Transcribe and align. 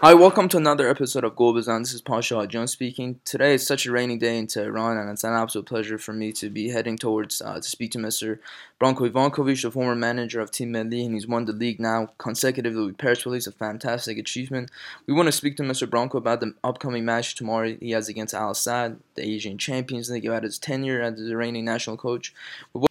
Hi, 0.00 0.12
welcome 0.12 0.46
to 0.50 0.58
another 0.58 0.90
episode 0.90 1.24
of 1.24 1.36
Golbazan. 1.36 1.80
This 1.80 1.94
is 1.94 2.02
Pasha 2.02 2.46
Jones 2.46 2.70
speaking. 2.70 3.18
Today 3.24 3.54
is 3.54 3.66
such 3.66 3.86
a 3.86 3.90
rainy 3.90 4.18
day 4.18 4.36
in 4.36 4.46
Tehran, 4.46 4.98
and 4.98 5.08
it's 5.08 5.24
an 5.24 5.32
absolute 5.32 5.64
pleasure 5.64 5.96
for 5.96 6.12
me 6.12 6.32
to 6.32 6.50
be 6.50 6.68
heading 6.68 6.98
towards 6.98 7.40
uh, 7.40 7.54
to 7.54 7.62
speak 7.62 7.92
to 7.92 7.98
Mr. 7.98 8.38
Branko 8.78 9.08
Ivankovic, 9.10 9.62
the 9.62 9.70
former 9.70 9.94
manager 9.94 10.40
of 10.40 10.50
Team 10.50 10.74
Melli, 10.74 11.06
and 11.06 11.14
he's 11.14 11.26
won 11.26 11.46
the 11.46 11.54
league 11.54 11.80
now 11.80 12.10
consecutively 12.18 12.84
with 12.84 12.98
Persepolis, 12.98 13.46
a 13.46 13.52
fantastic 13.52 14.18
achievement. 14.18 14.70
We 15.06 15.14
want 15.14 15.28
to 15.28 15.32
speak 15.32 15.56
to 15.56 15.62
Mr. 15.62 15.88
Branko 15.88 16.16
about 16.16 16.40
the 16.40 16.52
upcoming 16.62 17.06
match 17.06 17.34
tomorrow 17.34 17.74
he 17.80 17.92
has 17.92 18.10
against 18.10 18.34
Al 18.34 18.52
Sadd, 18.52 18.98
the 19.14 19.26
Asian 19.26 19.56
Champions 19.56 20.10
League, 20.10 20.26
about 20.26 20.42
his 20.42 20.58
tenure 20.58 21.00
as 21.00 21.16
the 21.16 21.30
Iranian 21.30 21.64
national 21.64 21.96
coach. 21.96 22.34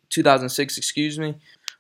2006, 0.10 0.76
excuse 0.76 1.20
me 1.20 1.36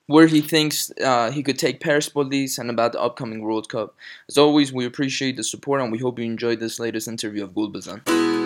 where 0.08 0.28
he 0.28 0.42
thinks 0.42 0.92
uh, 1.04 1.32
he 1.32 1.42
could 1.42 1.58
take 1.58 1.80
Persepolis 1.80 2.58
and 2.58 2.70
about 2.70 2.92
the 2.94 3.02
upcoming 3.02 3.42
World 3.42 3.70
Cup. 3.70 3.96
As 4.30 4.38
always, 4.38 4.72
we 4.72 4.86
appreciate 4.86 5.38
the 5.38 5.44
support 5.44 5.82
and 5.82 5.92
we 5.92 5.98
hope 5.98 6.20
you 6.20 6.26
enjoyed 6.26 6.60
this 6.60 6.80
latest 6.80 7.08
interview 7.08 7.44
of 7.44 7.52
Golbazan. 7.52 8.45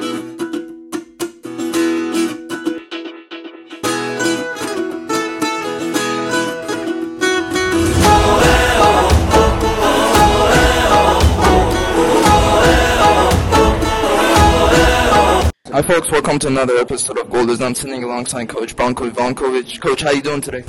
Hi 15.79 15.87
folks, 15.87 16.11
welcome 16.11 16.37
to 16.39 16.47
another 16.47 16.75
episode 16.75 17.19
of 17.19 17.31
Golders. 17.31 17.61
I'm 17.61 17.73
sitting 17.73 18.03
alongside 18.03 18.49
Coach 18.49 18.75
Branko 18.75 19.09
Ivankovic. 19.09 19.79
Coach, 19.79 20.01
how 20.01 20.09
are 20.09 20.13
you 20.13 20.21
doing 20.21 20.41
today? 20.41 20.61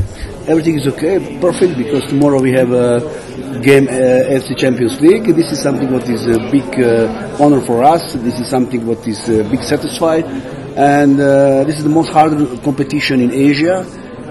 Everything 0.47 0.79
is 0.79 0.87
okay, 0.87 1.19
perfect, 1.41 1.77
because 1.77 2.07
tomorrow 2.07 2.41
we 2.41 2.53
have 2.53 2.71
a 2.71 3.01
game 3.61 3.89
uh, 3.89 3.91
FC 3.91 4.57
Champions 4.57 5.01
League. 5.01 5.25
This 5.25 5.51
is 5.51 5.61
something 5.61 5.93
what 5.93 6.09
is 6.09 6.29
a 6.29 6.39
big 6.53 6.63
uh, 6.81 7.43
honor 7.43 7.61
for 7.61 7.83
us. 7.83 8.13
This 8.13 8.39
is 8.39 8.47
something 8.47 8.87
what 8.87 9.05
is 9.09 9.29
uh, 9.29 9.43
big 9.51 9.65
satisfied, 9.65 10.27
and 10.77 11.19
uh, 11.19 11.65
this 11.65 11.79
is 11.79 11.83
the 11.83 11.91
most 11.91 12.11
hard 12.11 12.31
competition 12.63 13.21
in 13.21 13.33
Asia. 13.33 13.81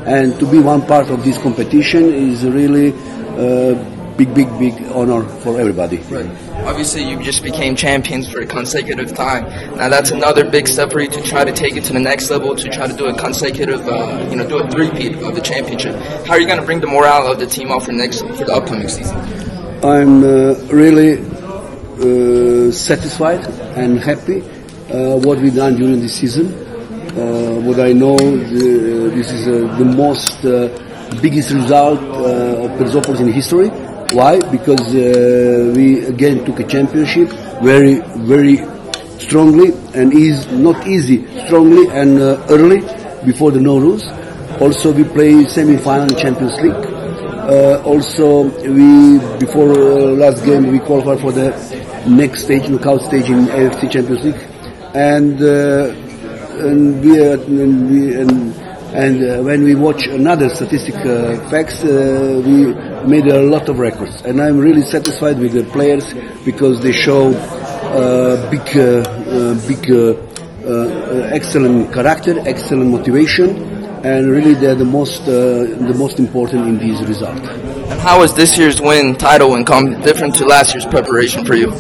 And 0.06 0.40
to 0.40 0.50
be 0.50 0.60
one 0.60 0.84
part 0.84 1.10
of 1.10 1.26
this 1.26 1.38
competition 1.40 2.06
is 2.06 2.46
really 2.46 2.94
uh, 2.94 4.16
big, 4.16 4.34
big, 4.34 4.48
big 4.58 4.82
honor 4.94 5.28
for 5.42 5.60
everybody. 5.60 5.98
Right. 5.98 6.49
Obviously, 6.68 7.04
you 7.10 7.22
just 7.24 7.44
became 7.44 7.76
champions 7.76 8.32
for 8.32 8.42
a 8.42 8.46
consecutive 8.46 9.14
time. 9.16 9.44
Now 9.76 9.90
that's 9.90 10.12
another 10.12 10.50
big 10.50 10.68
step 10.68 10.92
for 10.92 11.02
you 11.02 11.10
to 11.10 11.22
try 11.22 11.44
to 11.44 11.52
take 11.52 11.76
it 11.76 11.84
to 11.86 11.94
the 11.94 12.00
next 12.00 12.30
level, 12.30 12.56
to 12.56 12.70
try 12.70 12.88
to 12.88 12.94
do 12.94 13.08
a 13.08 13.18
consecutive, 13.18 13.88
uh, 13.88 14.28
you 14.30 14.36
know, 14.36 14.48
do 14.48 14.60
a 14.60 14.70
three-peat 14.70 15.16
of 15.18 15.36
the 15.36 15.42
championship. 15.42 15.96
How 16.26 16.34
are 16.34 16.40
you 16.40 16.48
going 16.48 16.60
to 16.60 16.66
bring 16.66 16.80
the 16.80 16.88
morale 16.88 17.32
of 17.32 17.40
the 17.40 17.48
team 17.48 17.72
up 17.72 17.84
for 17.84 17.92
next 17.92 18.22
for 18.22 18.46
the 18.46 18.54
upcoming 18.54 18.88
season? 18.88 19.18
I'm 19.84 20.24
uh, 20.24 20.54
really 20.72 21.20
uh, 22.00 22.72
satisfied 22.72 23.46
and 23.76 24.00
happy 24.00 24.42
uh, 24.42 25.18
what 25.18 25.40
we've 25.40 25.56
done 25.56 25.76
during 25.76 26.00
this 26.02 26.16
season. 26.16 26.48
Uh, 27.18 27.60
what 27.62 27.80
I 27.80 27.94
know, 27.94 28.18
the, 28.18 29.12
this 29.16 29.32
is 29.32 29.48
uh, 29.48 29.78
the 29.78 29.86
most 29.86 30.42
biggest 31.22 31.52
result 31.52 32.00
of 32.00 32.78
Persepolis 32.78 33.20
in 33.22 33.30
history 33.30 33.72
why? 34.14 34.40
Because 34.52 34.82
uh, 34.96 35.74
we 35.76 36.06
again 36.06 36.46
took 36.46 36.60
a 36.60 36.64
championship 36.64 37.30
very, 37.62 38.02
very 38.26 38.58
strongly 39.20 39.74
and 39.94 40.14
is 40.14 40.52
not 40.52 40.88
easy, 40.88 41.26
strongly 41.46 41.88
and 41.90 42.20
uh, 42.20 42.44
early 42.50 42.80
before 43.26 43.52
the 43.52 43.60
Nowruz. 43.60 44.02
Also, 44.62 44.92
we 44.92 45.04
play 45.04 45.44
semi-final 45.46 46.10
Champions 46.18 46.60
League. 46.62 46.74
Uh, 46.74 47.82
also, 47.84 48.44
we 48.62 49.20
before 49.40 49.72
uh, 49.72 50.12
last 50.16 50.44
game 50.46 50.72
we 50.72 50.80
qualified 50.80 51.20
for 51.20 51.32
the 51.32 51.50
next 52.08 52.44
stage, 52.44 52.70
knockout 52.70 53.02
stage 53.02 53.30
in 53.30 53.46
AFC 53.46 53.92
Champions 53.92 54.24
League, 54.24 54.48
and 54.94 55.42
uh, 55.42 55.94
and 56.66 57.02
we, 57.04 57.32
and, 57.32 57.90
we 57.90 58.16
and 58.16 58.54
and 58.94 59.24
uh, 59.24 59.44
when 59.44 59.64
we 59.64 59.76
watch 59.76 60.08
another 60.08 60.50
statistic 60.50 60.96
uh, 60.96 61.38
facts, 61.50 61.84
uh, 61.84 62.42
we 62.44 62.74
made 63.08 63.28
a 63.28 63.42
lot 63.42 63.70
of 63.70 63.80
records. 63.80 64.22
And 64.22 64.42
I'm 64.42 64.58
really 64.58 64.82
satisfied 64.82 65.40
with 65.40 65.54
the 65.54 65.64
players 65.64 66.14
because 66.46 66.82
they 66.82 66.92
show 66.92 67.34
uh, 67.34 68.50
big, 68.52 68.78
uh, 68.78 69.02
uh, 69.10 69.68
big, 69.68 69.90
excellent 71.34 71.94
character, 71.94 72.40
excellent 72.46 72.92
motivation, 72.92 73.50
and 74.06 74.30
really 74.30 74.54
they're 74.54 74.76
the 74.76 74.86
most, 74.86 75.26
the 75.26 75.96
most 75.98 76.20
important 76.20 76.68
in 76.68 76.78
these 76.78 77.02
results. 77.08 77.48
And 77.48 78.00
how 78.00 78.20
was 78.20 78.36
this 78.36 78.58
year's 78.58 78.80
win, 78.80 79.16
title, 79.16 79.56
and 79.56 79.66
come 79.66 80.00
different 80.02 80.36
to 80.36 80.46
last 80.46 80.74
year's 80.74 80.86
preparation 80.86 81.46
for 81.46 81.56
you? 81.56 81.72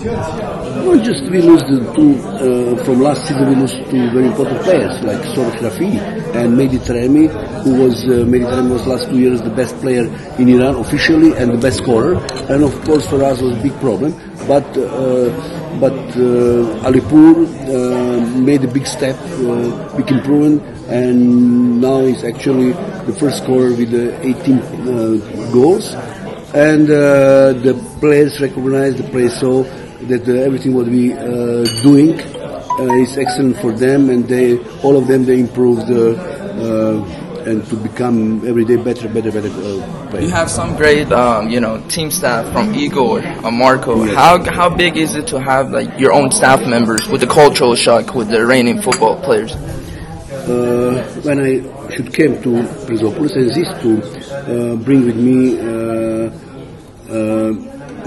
Well, 0.85 0.97
just 1.03 1.23
we 1.29 1.41
lose 1.41 1.61
the 1.63 1.79
two 1.93 2.15
uh, 2.23 2.83
from 2.85 3.01
last 3.01 3.27
season. 3.27 3.49
We 3.49 3.55
lost 3.55 3.75
two 3.91 4.09
very 4.11 4.27
important 4.27 4.61
players 4.61 5.03
like 5.03 5.19
Soroush 5.35 5.59
Rafi 5.59 5.99
and 6.35 6.57
Mehdi 6.57 6.79
Taremi, 6.79 7.27
who 7.63 7.83
was 7.83 7.95
uh, 8.05 8.23
Mehdi 8.31 8.45
Taremi 8.45 8.71
was 8.71 8.87
last 8.87 9.09
two 9.09 9.19
years 9.19 9.41
the 9.41 9.49
best 9.49 9.75
player 9.77 10.05
in 10.39 10.47
Iran 10.47 10.75
officially 10.77 11.35
and 11.35 11.51
the 11.51 11.57
best 11.57 11.79
scorer. 11.79 12.15
And 12.49 12.63
of 12.63 12.73
course, 12.85 13.05
for 13.07 13.21
us 13.23 13.41
was 13.41 13.57
a 13.57 13.61
big 13.61 13.73
problem. 13.79 14.13
But 14.47 14.65
uh, 14.77 15.29
but 15.79 15.93
uh, 15.93 16.87
Alipour 16.87 17.45
uh, 17.45 18.39
made 18.39 18.63
a 18.63 18.67
big 18.67 18.87
step, 18.87 19.15
uh, 19.19 19.97
big 19.97 20.09
improvement, 20.09 20.63
and 20.87 21.81
now 21.81 22.05
he's 22.05 22.23
actually 22.23 22.71
the 23.05 23.15
first 23.19 23.43
scorer 23.43 23.71
with 23.75 23.91
the 23.91 24.15
18 24.25 24.57
uh, 24.57 25.51
goals. 25.51 25.93
And 26.53 26.87
the 26.87 27.75
players 27.99 28.41
recognize 28.41 28.95
the 28.95 29.03
players 29.03 29.39
so 29.39 29.65
that 30.07 30.27
uh, 30.27 30.33
everything 30.33 30.73
what 30.73 30.87
we 30.87 31.13
uh, 31.13 31.63
doing 31.83 32.19
uh, 32.19 32.93
is 32.95 33.17
excellent 33.17 33.57
for 33.57 33.71
them, 33.71 34.09
and 34.09 34.27
they 34.27 34.57
all 34.83 34.97
of 34.97 35.07
them 35.07 35.25
they 35.25 35.39
improve 35.39 35.79
and 37.45 37.65
to 37.67 37.75
become 37.77 38.45
every 38.47 38.65
day 38.65 38.75
better, 38.75 39.07
better, 39.07 39.31
better. 39.31 39.47
Uh, 39.49 40.19
you 40.19 40.29
have 40.29 40.49
some 40.49 40.75
great, 40.75 41.11
um, 41.11 41.49
you 41.49 41.59
know, 41.59 41.81
team 41.87 42.11
staff 42.11 42.51
from 42.51 42.73
Igor, 42.75 43.21
uh, 43.21 43.49
Marco. 43.49 44.03
Yes. 44.03 44.15
How 44.15 44.43
how 44.51 44.69
big 44.69 44.97
is 44.97 45.15
it 45.15 45.27
to 45.27 45.39
have 45.39 45.71
like 45.71 45.99
your 45.99 46.13
own 46.13 46.31
staff 46.31 46.67
members 46.67 47.07
with 47.07 47.21
the 47.21 47.27
cultural 47.27 47.75
shock 47.75 48.13
with 48.13 48.29
the 48.29 48.37
Iranian 48.37 48.81
football 48.81 49.15
players? 49.21 49.53
Uh, 49.53 51.03
when 51.23 51.39
I 51.39 51.61
should 51.95 52.13
came 52.13 52.41
to 52.43 52.63
Persepolis, 52.87 53.33
I 53.35 53.39
insist 53.39 53.81
to 53.81 54.77
bring 54.83 55.05
with 55.05 55.15
me 55.15 55.57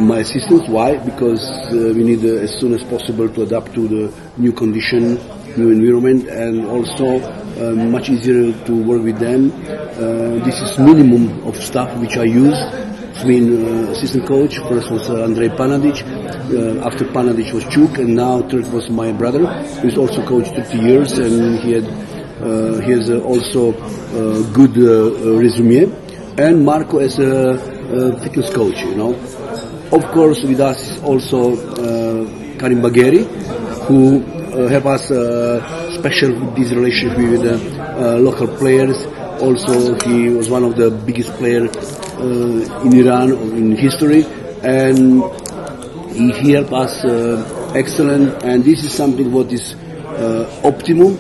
my 0.07 0.19
assistants. 0.19 0.69
Why? 0.69 0.97
Because 0.99 1.43
uh, 1.71 1.93
we 1.95 2.03
need 2.05 2.25
uh, 2.25 2.43
as 2.43 2.59
soon 2.59 2.75
as 2.75 2.83
possible 2.85 3.29
to 3.29 3.43
adapt 3.43 3.75
to 3.75 3.89
the 3.89 4.15
new 4.37 4.53
condition, 4.53 5.19
new 5.57 5.71
environment, 5.71 6.29
and 6.29 6.67
also 6.67 7.21
uh, 7.21 7.75
much 7.75 8.09
easier 8.11 8.53
to 8.67 8.73
work 8.83 9.03
with 9.03 9.19
them. 9.19 9.53
Uh, 9.53 10.45
this 10.45 10.61
is 10.61 10.79
minimum 10.79 11.47
of 11.47 11.57
staff 11.63 11.97
which 11.99 12.17
I 12.17 12.25
use. 12.25 12.57
I 12.57 13.25
mean, 13.25 13.65
uh, 13.65 13.93
assistant 13.93 14.27
coach. 14.27 14.59
First 14.59 14.91
was 14.91 15.09
uh, 15.11 15.25
Andrei 15.25 15.49
Panadic. 15.49 16.01
after 16.85 17.05
Panadic 17.05 17.53
was 17.53 17.65
Chuk, 17.65 17.99
and 17.99 18.17
now 18.17 18.43
third 18.43 18.67
was 18.73 18.91
my 18.91 19.13
brother, 19.13 19.47
who's 19.81 19.97
also 19.97 20.27
coached 20.27 20.55
30 20.55 20.79
years, 20.79 21.19
and 21.19 21.59
he 21.61 21.73
had 21.73 21.87
he 22.85 22.91
has 22.93 23.11
also 23.11 23.73
good 24.53 24.77
resume. 24.77 25.93
And 26.39 26.65
Marco 26.65 26.99
as 26.99 27.19
a 27.19 27.59
fitness 28.23 28.51
coach, 28.51 28.81
you 28.81 28.97
know. 28.97 29.13
Of 29.93 30.11
course, 30.11 30.43
with 30.43 30.59
us 30.61 30.99
also 31.03 31.53
uh, 31.53 32.59
Karim 32.59 32.81
Bagheri, 32.81 33.27
who 33.85 34.23
uh, 34.25 34.69
help 34.69 34.87
us 34.87 35.11
uh, 35.11 35.61
special 35.99 36.33
this 36.55 36.73
relationship 36.73 37.19
with 37.19 37.45
uh, 37.45 38.17
local 38.17 38.49
players. 38.49 38.97
Also, 39.43 39.95
he 40.09 40.31
was 40.31 40.49
one 40.49 40.65
of 40.65 40.77
the 40.77 40.91
biggest 40.91 41.31
players 41.35 41.77
uh, 42.17 42.83
in 42.87 42.95
Iran 42.95 43.33
in 43.33 43.77
history, 43.77 44.25
and 44.63 45.23
he, 46.13 46.33
he 46.41 46.53
helped 46.53 46.73
us 46.73 47.05
uh, 47.05 47.73
excellent. 47.77 48.43
And 48.45 48.65
this 48.65 48.85
is 48.85 48.95
something 48.95 49.31
what 49.31 49.53
is 49.53 49.75
optimum. 50.65 51.19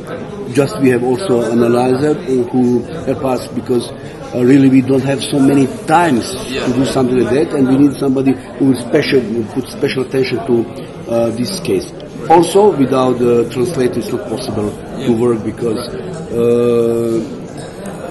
Just 0.53 0.79
we 0.81 0.91
have 0.91 1.03
also 1.03 1.43
an 1.43 1.59
analyzer 1.62 2.15
who 2.15 2.83
help 3.06 3.25
us 3.25 3.49
because 3.49 3.91
uh, 4.35 4.43
really 4.44 4.69
we 4.69 4.81
don't 4.81 5.03
have 5.03 5.23
so 5.23 5.39
many 5.39 5.67
times 5.87 6.35
yeah. 6.50 6.67
to 6.67 6.73
do 6.73 6.85
something 6.85 7.19
like 7.19 7.33
that, 7.35 7.56
and 7.56 7.69
we 7.69 7.77
need 7.79 7.97
somebody 7.97 8.33
who 8.33 8.67
will 8.67 8.81
special 8.81 9.21
put 9.55 9.69
special 9.69 10.05
attention 10.05 10.39
to 10.47 10.65
uh, 11.11 11.31
this 11.31 11.61
case. 11.61 11.93
Also, 12.29 12.77
without 12.77 13.19
the 13.19 13.49
translator, 13.50 13.99
it's 13.99 14.12
not 14.12 14.29
possible 14.29 14.71
yeah. 14.71 15.06
to 15.06 15.12
work 15.21 15.44
because 15.44 15.89
uh, 16.33 17.19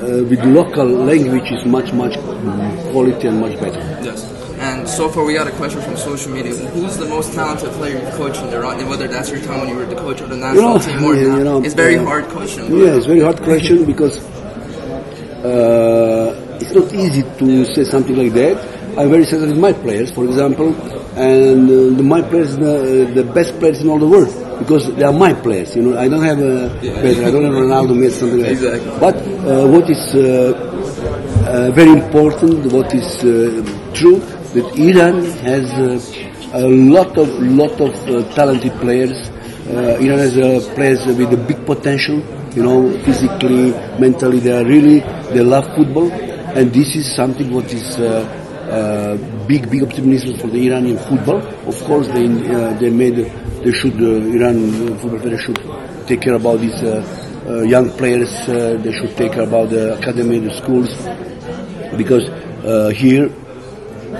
uh, 0.01 0.24
with 0.30 0.44
local 0.45 0.86
language 0.86 1.51
is 1.51 1.66
much 1.66 1.94
much 1.94 2.18
quality 2.92 3.27
and 3.27 3.39
much 3.39 3.60
better. 3.60 3.80
Yes. 4.04 4.40
And 4.62 4.88
so 4.88 5.10
far, 5.10 5.24
we 5.25 5.34
got 5.34 5.48
a 5.48 5.52
question 5.52 5.81
from 5.81 5.98
social 5.98 6.31
media. 6.31 6.54
Who's 6.54 6.96
the 6.96 7.08
most 7.08 7.34
talented 7.34 7.72
player 7.72 7.98
you've 8.00 8.13
coached 8.13 8.42
in 8.44 8.54
Iran? 8.54 8.88
Whether 8.88 9.08
that's 9.08 9.31
your 9.31 9.42
time 9.42 9.62
when 9.62 9.69
you 9.69 9.75
were 9.75 9.86
the 9.86 9.96
coach 9.96 10.22
of 10.22 10.30
the 10.30 10.38
national 10.38 10.74
you 10.74 10.80
know, 10.80 10.86
team 10.86 11.04
or 11.04 11.16
yeah, 11.16 11.38
you 11.38 11.44
know, 11.44 11.63
it's 11.63 11.74
very 11.74 11.98
uh, 11.98 12.06
hard 12.06 12.25
question. 12.25 12.78
Yeah, 12.78 12.96
it's 12.96 13.08
very 13.08 13.22
hard 13.22 13.42
question 13.42 13.86
because 13.92 14.19
uh, 15.44 16.58
it's 16.62 16.74
not 16.74 16.94
easy 16.94 17.24
to 17.40 17.66
say 17.74 17.84
something 17.86 18.16
like 18.16 18.34
that. 18.34 18.58
I'm 19.00 19.10
very 19.10 19.25
satisfied 19.25 19.50
with 19.50 19.58
my 19.58 19.74
players. 19.74 20.12
For 20.12 20.25
example, 20.25 20.75
and 21.18 21.68
uh, 21.68 21.98
the, 21.98 22.04
my 22.04 22.22
players 22.22 22.56
the, 22.56 23.10
the 23.16 23.24
best 23.24 23.58
players 23.58 23.81
in 23.81 23.90
all 23.90 23.98
the 23.98 24.08
world 24.08 24.30
because 24.60 24.94
they 24.96 25.04
are 25.04 25.12
my 25.12 25.34
players. 25.34 25.75
You 25.75 25.81
know, 25.81 25.98
I 25.98 26.08
don't 26.08 26.24
have 26.24 26.40
a 26.40 26.69
yeah. 26.84 27.00
I 27.00 27.31
don't 27.31 27.46
have 27.46 27.54
Ronaldo, 27.54 27.98
Messi, 27.98 28.12
something 28.12 28.42
like 28.42 28.52
exactly. 28.52 28.92
that. 28.92 29.00
But 29.00 29.16
uh, 29.18 29.68
what 29.68 29.90
is 29.90 30.13
uh, 30.13 30.54
uh, 31.50 31.72
very 31.72 31.92
important, 31.92 32.72
what 32.72 32.94
is 32.94 33.10
uh, 33.24 33.66
true, 33.94 34.22
that 34.53 34.68
Iran 34.77 35.24
has 35.48 35.65
a 36.53 36.68
lot 36.68 37.18
of 37.18 37.30
lot 37.39 37.80
of 37.80 37.94
talented 38.36 38.74
players. 38.83 39.18
Uh 39.69 39.98
Iran 40.03 40.19
has 40.19 40.68
players 40.75 41.06
with 41.06 41.31
a 41.33 41.38
big 41.38 41.65
potential. 41.65 42.21
You 42.56 42.63
know, 42.63 42.92
physically, 43.06 43.71
mentally, 43.98 44.39
they 44.39 44.51
are 44.51 44.65
really 44.65 45.00
they 45.33 45.39
love 45.42 45.74
football, 45.75 46.12
and 46.12 46.74
this 46.74 46.95
is 46.95 47.15
something 47.15 47.50
what 47.53 47.71
is 47.71 47.98
uh, 48.71 49.18
big, 49.48 49.69
big 49.69 49.83
optimism 49.83 50.38
for 50.38 50.48
the 50.48 50.68
Iranian 50.68 50.98
football. 50.98 51.39
Of 51.68 51.81
course, 51.83 52.07
they 52.07 52.25
uh, 52.27 52.74
they 52.80 52.89
made 52.89 53.15
they 53.63 53.71
should 53.71 53.95
uh, 54.01 54.36
Iran 54.36 54.98
football 55.00 55.19
federation 55.19 55.56
should 55.56 56.07
take 56.07 56.21
care 56.21 56.36
about 56.36 56.59
these 56.59 56.80
young 57.69 57.89
players. 57.92 58.31
they 58.48 58.92
should 58.94 59.15
take 59.15 59.33
care 59.33 59.44
about 59.44 59.69
the 59.69 59.95
academy, 59.98 60.39
the 60.39 60.53
schools, 60.62 60.92
because 61.98 62.27
here 62.95 63.30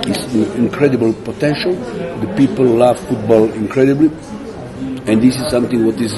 is 0.06 0.34
incredible 0.56 1.12
potential. 1.12 1.74
The 1.74 2.32
people 2.36 2.64
love 2.64 2.98
football 3.00 3.50
incredibly, 3.52 4.08
and 5.06 5.22
this 5.22 5.36
is 5.36 5.50
something 5.50 5.84
what 5.86 6.00
is 6.00 6.12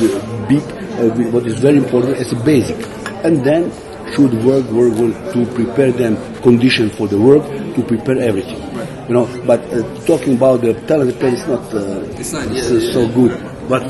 big, 0.48 0.62
uh, 0.98 1.30
what 1.30 1.46
is 1.46 1.58
very 1.58 1.76
important 1.78 2.16
as 2.18 2.32
a 2.32 2.36
basic. 2.44 2.76
And 3.24 3.44
then 3.44 3.72
should 4.12 4.32
work, 4.44 4.64
work, 4.70 4.94
work 4.94 5.32
to 5.32 5.46
prepare 5.54 5.90
them 5.90 6.16
condition 6.42 6.90
for 6.90 7.08
the 7.08 7.18
work, 7.18 7.42
to 7.74 7.82
prepare 7.82 8.18
everything. 8.18 8.60
You 9.08 9.14
know, 9.14 9.42
but 9.46 9.60
uh, 9.72 9.82
talking 10.06 10.36
about 10.36 10.60
the 10.60 10.74
talent 10.86 11.20
is 11.22 11.46
not, 11.46 11.62
uh, 11.74 12.00
it's 12.20 12.32
not 12.32 12.46
yeah, 12.48 12.62
yeah, 12.68 12.92
so 12.92 13.08
good. 13.08 13.53
But 13.68 13.82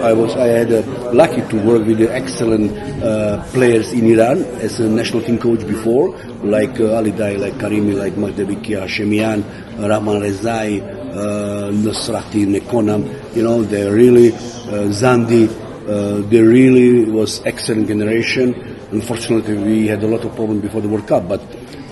I 0.00 0.12
was 0.12 0.34
I 0.36 0.46
had 0.46 0.72
uh, 0.72 1.12
lucky 1.12 1.42
to 1.42 1.56
work 1.66 1.86
with 1.86 1.98
the 1.98 2.08
excellent 2.14 2.72
uh, 3.02 3.42
players 3.52 3.92
in 3.92 4.06
Iran 4.06 4.42
as 4.62 4.80
a 4.80 4.88
national 4.88 5.22
team 5.22 5.38
coach 5.38 5.66
before, 5.66 6.16
like 6.42 6.80
uh, 6.80 6.94
Ali 6.96 7.12
Daei, 7.12 7.36
like 7.38 7.54
Karimi, 7.54 7.94
like 7.98 8.14
Mahdavikia, 8.14 8.82
Hashemian, 8.86 9.42
Rahman 9.76 10.22
Rezaei, 10.22 10.80
uh, 10.80 11.70
Nosrati, 11.72 12.46
Nekounam. 12.46 13.36
You 13.36 13.42
know, 13.42 13.62
they 13.62 13.88
really 13.90 14.32
uh, 14.32 14.88
Zandi. 14.88 15.48
Uh, 15.88 16.26
they 16.28 16.42
really 16.42 17.10
was 17.10 17.40
excellent 17.44 17.88
generation. 17.88 18.54
Unfortunately, 18.92 19.56
we 19.56 19.88
had 19.88 20.02
a 20.02 20.06
lot 20.06 20.24
of 20.24 20.34
problems 20.36 20.62
before 20.62 20.80
the 20.80 20.88
World 20.88 21.06
Cup, 21.08 21.28
but 21.28 21.40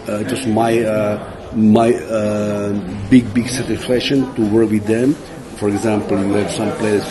uh, 0.09 0.21
it 0.25 0.31
was 0.31 0.47
my 0.47 0.73
my 1.55 1.91
big 3.11 3.33
big 3.35 3.49
satisfaction 3.49 4.33
to 4.37 4.43
work 4.51 4.71
with 4.71 4.87
them. 4.87 5.17
For 5.59 5.69
example, 5.69 6.19
you 6.19 6.35
have 6.35 6.51
some 6.51 6.71
players 6.77 7.05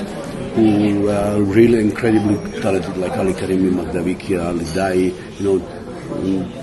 who 0.56 1.10
are 1.10 1.42
really 1.42 1.80
incredibly 1.80 2.38
talented, 2.62 2.96
like 2.98 3.18
Ali 3.18 3.34
Karimi, 3.34 3.72
Mahdavikia, 3.72 4.46
Ali 4.46 4.66
Daei, 4.66 5.40
you 5.40 5.60
know, 5.60 5.86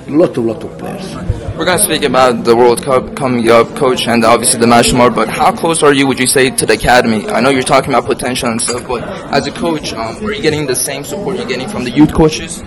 lot 0.09 0.37
of 0.37 0.45
lot 0.45 0.63
of 0.63 0.79
players. 0.79 1.15
We're 1.57 1.65
going 1.65 1.79
to 1.79 1.85
speak 1.85 2.05
about 2.05 2.45
the 2.45 2.55
World 2.55 2.83
Cup 2.83 3.17
coming 3.17 3.51
up, 3.51 3.75
coach, 3.77 4.07
and 4.07 4.25
obviously 4.25 4.61
the 4.61 4.67
national. 4.67 5.11
But 5.11 5.29
how 5.29 5.53
close 5.53 5.83
are 5.83 5.93
you, 5.93 6.07
would 6.07 6.19
you 6.19 6.27
say, 6.27 6.51
to 6.51 6.67
the 6.67 6.75
academy? 6.75 7.29
I 7.29 7.41
know 7.41 7.51
you're 7.51 7.63
talking 7.63 7.91
about 7.93 8.07
potential 8.07 8.51
and 8.51 8.61
stuff, 8.61 8.87
but 8.87 9.03
as 9.33 9.47
a 9.47 9.53
coach, 9.53 9.93
um, 9.93 10.25
are 10.25 10.33
you 10.33 10.43
getting 10.43 10.67
the 10.67 10.77
same 10.77 11.05
support 11.05 11.37
you're 11.37 11.49
getting 11.49 11.69
from 11.69 11.85
the 11.85 11.91
youth 11.91 12.13
coaches? 12.15 12.63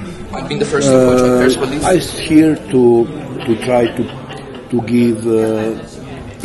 Being 0.50 0.60
the 0.60 0.66
first 0.66 0.90
uh, 0.90 1.40
coach 1.40 1.56
with 1.56 1.86
I 1.86 1.98
here 1.98 2.56
to 2.58 3.06
to 3.46 3.56
try 3.64 3.88
to 3.96 4.04
to 4.70 4.82
give 4.82 5.26
uh, 5.26 5.82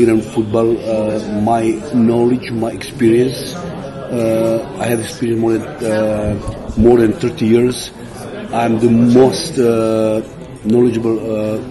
Iran 0.03 0.21
football 0.23 0.71
uh, 0.79 1.41
my 1.43 1.63
knowledge, 1.95 2.51
my 2.51 2.71
experience. 2.71 3.55
Uh, 3.55 4.77
I 4.79 4.87
have 4.87 5.01
experience 5.01 5.41
more 5.41 5.53
than 5.59 5.63
uh, 5.93 6.75
more 6.77 6.99
than 6.99 7.13
30 7.13 7.47
years. 7.47 7.91
I'm 8.53 8.79
the 8.81 8.91
most 8.91 9.59
uh, 9.59 10.23
knowledgeable 10.65 11.19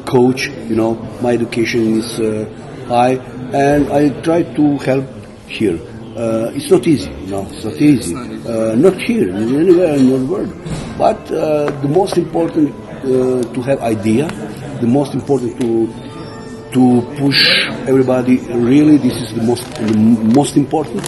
coach. 0.05 0.47
You 0.69 0.75
know, 0.75 0.93
my 1.21 1.33
education 1.33 1.99
is 1.99 2.17
high, 2.87 3.15
and 3.53 3.91
I 3.91 4.09
try 4.21 4.43
to 4.43 4.77
help 4.77 5.05
here. 5.47 5.79
Uh, 6.19 6.51
it's 6.53 6.69
not 6.69 6.85
easy. 6.85 7.09
No, 7.27 7.47
it's 7.51 7.63
not 7.63 7.75
easy. 7.75 8.13
Uh, 8.15 8.75
not 8.75 8.95
here, 8.99 9.29
anywhere 9.31 9.95
in 9.95 10.09
the 10.09 10.25
world. 10.25 10.51
But 10.97 11.19
uh, 11.31 11.71
the 11.81 11.87
most 11.87 12.17
important 12.17 12.75
to 13.03 13.61
have 13.61 13.79
idea, 13.81 14.27
the 14.81 14.87
most 14.87 15.13
important 15.13 15.59
to 15.61 15.87
to 16.73 17.01
push 17.17 17.67
everybody. 17.87 18.37
Really, 18.37 18.97
this 18.97 19.17
is 19.21 19.33
the 19.33 19.43
most 19.43 19.63
the 19.75 19.97
most 20.35 20.55
important, 20.55 21.07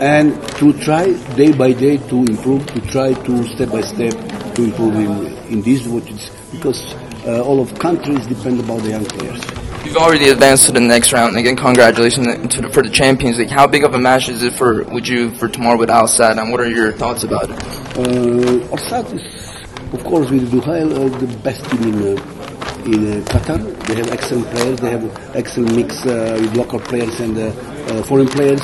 and 0.00 0.34
to 0.58 0.72
try 0.80 1.12
day 1.36 1.52
by 1.52 1.72
day 1.72 1.98
to 2.08 2.16
improve, 2.16 2.66
to 2.68 2.80
try 2.82 3.12
to 3.12 3.44
step 3.54 3.70
by 3.70 3.80
step 3.82 4.14
to 4.54 4.64
improve 4.64 4.94
in 4.94 5.34
in 5.52 5.62
this 5.62 5.86
what 5.86 6.08
is 6.08 6.30
because 6.52 6.94
uh, 7.26 7.42
all 7.42 7.60
of 7.60 7.78
countries 7.78 8.26
depend 8.26 8.60
about 8.60 8.80
the 8.82 8.90
young 8.90 9.04
players. 9.04 9.42
You've 9.84 9.96
already 9.96 10.30
advanced 10.30 10.66
to 10.66 10.72
the 10.72 10.80
next 10.80 11.12
round. 11.12 11.36
Again, 11.36 11.56
congratulations 11.56 12.26
the, 12.26 12.70
for 12.72 12.82
the 12.82 12.88
Champions 12.88 13.38
League. 13.38 13.50
How 13.50 13.66
big 13.66 13.84
of 13.84 13.92
a 13.92 13.98
match 13.98 14.30
is 14.30 14.42
it 14.42 14.54
for 14.54 14.82
would 14.84 15.06
you 15.06 15.30
for 15.34 15.46
tomorrow 15.48 15.78
with 15.78 15.90
Al 15.90 16.06
Sadd, 16.06 16.40
and 16.40 16.50
what 16.50 16.60
are 16.60 16.70
your 16.70 16.92
thoughts 16.92 17.24
about 17.24 17.50
it? 17.50 17.58
Uh, 17.98 18.72
Al 18.72 18.78
Sadd 18.78 19.12
is, 19.12 19.92
of 19.92 20.02
course, 20.04 20.30
with 20.30 20.50
Duhail, 20.50 20.88
uh, 20.90 21.18
the 21.18 21.26
best 21.38 21.62
team 21.70 21.82
in. 21.82 22.18
Uh, 22.18 22.43
in 22.86 23.22
uh, 23.22 23.24
Qatar. 23.26 23.58
They 23.86 23.94
have 23.96 24.10
excellent 24.10 24.46
players. 24.48 24.80
They 24.80 24.90
have 24.90 25.36
excellent 25.36 25.74
mix 25.76 26.04
uh, 26.06 26.38
with 26.40 26.56
local 26.56 26.80
players 26.80 27.18
and 27.20 27.36
uh, 27.38 28.02
foreign 28.04 28.28
players. 28.28 28.62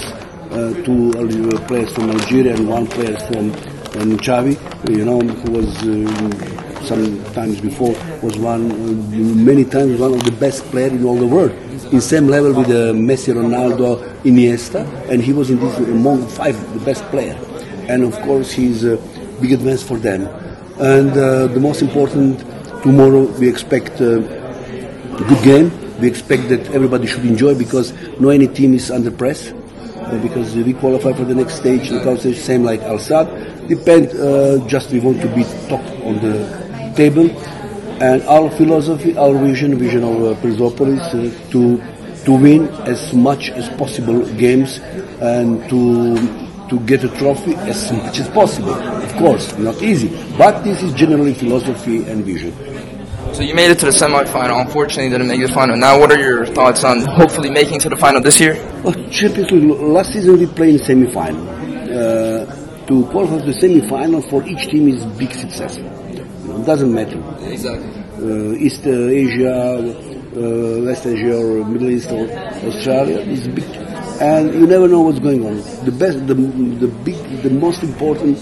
two 0.85 1.13
players 1.69 1.93
from 1.95 2.11
Algeria 2.11 2.55
and 2.57 2.69
one 2.69 2.87
player 2.87 3.17
from 3.29 3.53
um, 4.01 4.11
you 4.89 5.05
know, 5.05 5.21
who 5.21 5.51
was 5.53 5.71
some 6.87 7.23
times 7.35 7.61
before 7.61 7.95
was 8.23 8.37
one 8.39 8.65
many 9.45 9.65
times 9.65 10.01
one 10.01 10.15
of 10.15 10.25
the 10.25 10.33
best 10.33 10.65
players 10.73 10.93
in 10.93 11.05
all 11.05 11.17
the 11.17 11.27
world 11.27 11.53
in 11.93 12.01
same 12.01 12.29
level 12.29 12.53
with 12.53 12.69
uh, 12.69 12.93
Messi, 12.93 13.35
Ronaldo, 13.35 13.99
Iniesta, 14.23 14.85
and 15.11 15.23
he 15.23 15.33
was 15.33 15.51
in 15.51 15.59
this 15.59 15.77
among 15.79 16.27
five 16.29 16.57
the 16.73 16.81
best 16.81 17.03
player. 17.07 17.35
And 17.89 18.05
of 18.05 18.15
course, 18.23 18.53
he's 18.53 18.85
a 18.85 18.97
big 19.41 19.53
advance 19.53 19.83
for 19.83 19.99
them. 19.99 20.27
And 20.79 21.11
uh, 21.11 21.49
the 21.49 21.59
most 21.61 21.83
important 21.83 22.45
Tomorrow 22.83 23.25
we 23.39 23.49
expect 23.49 24.01
a 24.01 24.21
good 25.29 25.43
game. 25.45 25.71
We 26.01 26.09
expect 26.09 26.49
that 26.49 26.71
everybody 26.73 27.07
should 27.07 27.27
enjoy 27.27 27.55
because 27.55 27.93
no 28.19 28.31
any 28.31 28.49
team 28.49 28.73
is 28.75 28.91
under 28.91 29.11
press. 29.11 29.53
Uh, 29.53 30.19
because 30.23 30.57
we 30.57 30.73
qualify 30.73 31.13
for 31.13 31.25
the 31.25 31.35
next 31.35 31.55
stage, 31.55 31.91
the 31.91 32.35
same 32.35 32.65
like 32.65 32.81
Al 32.83 32.97
Sadd. 32.99 33.69
Depend, 33.69 34.09
uh, 34.19 34.67
just 34.67 34.91
we 34.91 34.99
want 34.99 35.21
to 35.21 35.29
be 35.29 35.45
top 35.69 35.85
on 36.03 36.19
the 36.25 36.93
table. 36.97 37.31
And 38.03 38.23
our 38.23 38.51
philosophy, 38.51 39.17
our 39.17 39.35
vision, 39.35 39.79
vision 39.79 40.03
of 40.03 40.25
uh, 40.25 40.41
Persepolis, 40.41 41.03
uh, 41.15 41.31
to 41.53 41.81
to 42.25 42.33
win 42.33 42.69
as 42.87 43.13
much 43.13 43.51
as 43.51 43.69
possible 43.77 44.25
games 44.37 44.79
and 45.21 45.69
to 45.69 46.17
to 46.71 46.79
get 46.87 47.05
a 47.05 47.09
trophy 47.19 47.55
as 47.57 47.93
much 47.93 48.21
as 48.21 48.29
possible. 48.29 48.73
Of 48.75 49.13
course, 49.17 49.57
not 49.59 49.83
easy, 49.83 50.09
but 50.39 50.63
this 50.63 50.83
is 50.83 50.95
generally 50.95 51.35
philosophy 51.35 52.05
and 52.05 52.25
vision. 52.25 52.55
So 53.41 53.47
you 53.47 53.55
made 53.55 53.71
it 53.71 53.79
to 53.79 53.87
the 53.87 53.91
semifinal. 53.91 54.61
Unfortunately, 54.61 55.09
didn't 55.09 55.29
make 55.29 55.41
the 55.41 55.49
final. 55.49 55.75
Now, 55.75 55.99
what 55.99 56.13
are 56.13 56.19
your 56.21 56.45
thoughts 56.45 56.85
on 56.85 57.01
hopefully 57.01 57.49
making 57.49 57.81
to 57.81 57.89
the 57.89 57.97
final 57.97 58.21
this 58.21 58.39
year? 58.39 58.53
Well, 58.85 58.93
Champions 59.09 59.51
League. 59.51 59.81
Last 59.81 60.13
season 60.13 60.39
we 60.39 60.45
played 60.45 60.79
in 60.79 60.81
semifinal. 60.87 61.41
Uh, 61.89 62.87
to 62.87 63.07
qualify 63.07 63.39
the 63.39 63.53
semifinal 63.53 64.29
for 64.29 64.47
each 64.47 64.67
team 64.67 64.89
is 64.89 65.03
big 65.17 65.33
success. 65.33 65.79
It 65.79 66.67
doesn't 66.67 66.93
matter. 66.93 67.17
Exactly. 67.51 67.89
Uh, 68.21 68.53
East 68.61 68.87
Asia, 68.87 69.89
uh, 69.89 70.85
West 70.85 71.07
Asia, 71.07 71.35
or 71.35 71.65
Middle 71.65 71.89
East, 71.89 72.11
or 72.11 72.29
Australia 72.69 73.21
is 73.21 73.49
big 73.49 73.65
and 74.21 74.53
you 74.53 74.67
never 74.67 74.87
know 74.87 75.01
what's 75.01 75.19
going 75.19 75.47
on. 75.47 75.57
The 75.87 75.93
best, 75.93 76.27
the, 76.27 76.35
the 76.35 76.89
big, 76.89 77.17
the 77.41 77.49
most 77.49 77.83
important 77.83 78.37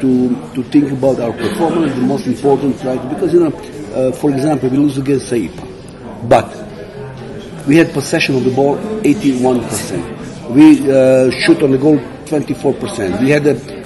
to 0.00 0.34
to 0.56 0.64
think 0.64 0.90
about 0.90 1.20
our 1.20 1.32
performance. 1.32 1.94
The 1.94 2.00
most 2.00 2.26
important, 2.26 2.82
right? 2.82 3.08
Because 3.08 3.32
you 3.32 3.38
know, 3.38 3.81
uh, 3.92 4.12
for 4.12 4.30
example, 4.30 4.68
we 4.68 4.76
lose 4.76 4.98
against 4.98 5.30
Saipa, 5.30 6.28
but 6.28 7.66
we 7.66 7.76
had 7.76 7.92
possession 7.92 8.36
of 8.36 8.44
the 8.44 8.50
ball 8.50 8.78
81 9.04 9.60
percent. 9.60 10.50
We 10.50 10.90
uh, 10.90 11.30
shoot 11.30 11.62
on 11.62 11.70
the 11.70 11.78
goal 11.78 12.00
24 12.26 12.74
percent. 12.74 13.20
We 13.20 13.30
had 13.30 13.46
a 13.46 13.82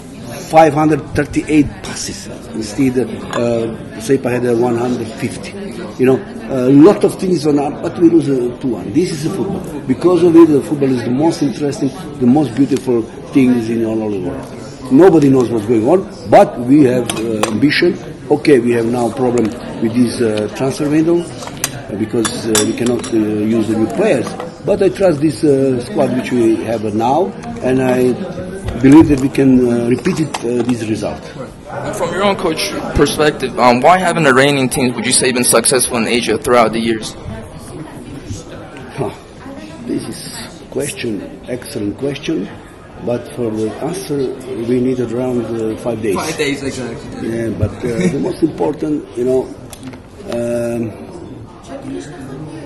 538 0.49 1.67
passes. 1.83 2.27
Instead, 2.55 2.99
uh, 2.99 3.77
Saipa 3.99 4.31
had 4.31 4.47
a 4.47 4.57
150. 4.57 6.03
You 6.03 6.07
know, 6.07 6.37
a 6.49 6.71
lot 6.71 7.03
of 7.05 7.19
things 7.19 7.47
on 7.47 7.59
up, 7.59 7.83
but 7.83 7.99
we 7.99 8.09
lose 8.09 8.29
uh, 8.29 8.57
2-1. 8.59 8.95
This 8.95 9.13
is 9.13 9.35
football. 9.35 9.81
Because 9.81 10.23
of 10.23 10.37
it, 10.37 10.47
the 10.49 10.63
football 10.63 10.91
is 10.91 11.05
the 11.05 11.11
most 11.11 11.43
interesting, 11.43 11.89
the 12.21 12.27
most 12.27 12.55
beautiful 12.55 13.03
things 13.33 13.69
in 13.71 13.85
all 13.85 14.11
the 14.11 14.21
world. 14.21 14.93
Nobody 14.93 15.31
knows 15.31 15.51
what's 15.51 15.67
going 15.67 15.87
on, 15.89 16.31
but 16.31 16.59
we 16.61 16.85
have 16.85 17.11
uh, 17.19 17.51
ambition. 17.51 17.95
Okay, 18.29 18.59
we 18.59 18.73
have 18.73 18.87
now 18.87 19.09
problem 19.09 19.45
with 19.81 19.95
this 19.95 20.21
uh, 20.21 20.53
transfer 20.57 20.91
window 20.91 21.21
uh, 21.21 21.95
because 21.97 22.49
uh, 22.49 22.65
we 22.67 22.73
cannot 22.73 23.07
uh, 23.15 23.17
use 23.17 23.69
the 23.69 23.77
new 23.77 23.87
players. 23.87 24.27
But 24.65 24.83
I 24.83 24.89
trust 24.89 25.21
this 25.21 25.45
uh, 25.45 25.79
squad 25.85 26.17
which 26.17 26.33
we 26.33 26.57
have 26.65 26.83
now, 26.93 27.27
and 27.63 27.81
I 27.81 28.15
believe 28.83 29.07
that 29.09 29.21
we 29.21 29.29
can 29.29 29.61
uh, 29.61 29.89
repeat 29.89 30.19
it, 30.19 30.37
uh, 30.39 30.65
this 30.65 30.83
result. 30.89 31.23
And 31.71 31.95
from 31.95 32.13
your 32.13 32.25
own 32.25 32.35
coach 32.35 32.73
perspective, 32.97 33.57
um, 33.61 33.81
why 33.81 33.99
haven't 33.99 34.25
the 34.25 34.31
Iranian 34.31 34.69
teams, 34.69 34.97
would 34.97 35.07
you 35.07 35.13
say, 35.13 35.31
been 35.31 35.45
successful 35.45 35.99
in 35.99 36.09
Asia 36.09 36.37
throughout 36.37 36.73
the 36.73 36.81
years? 36.81 37.15
Huh. 38.99 39.15
This 39.87 40.03
is 40.09 40.67
question, 40.71 41.45
excellent 41.49 41.97
question. 41.99 42.49
But 43.07 43.23
for 43.37 43.51
the 43.51 43.71
answer, 43.87 44.19
we 44.67 44.81
needed 44.81 45.13
around 45.13 45.45
uh, 45.47 45.77
five 45.79 46.03
days. 46.03 46.17
Five 46.17 46.37
days, 46.37 46.63
exactly. 46.63 47.29
Yeah, 47.31 47.51
but 47.57 47.71
uh, 47.71 48.03
the 48.11 48.19
most 48.21 48.43
important, 48.43 49.07
you 49.17 49.25
know, 49.25 49.43
um, 50.35 50.91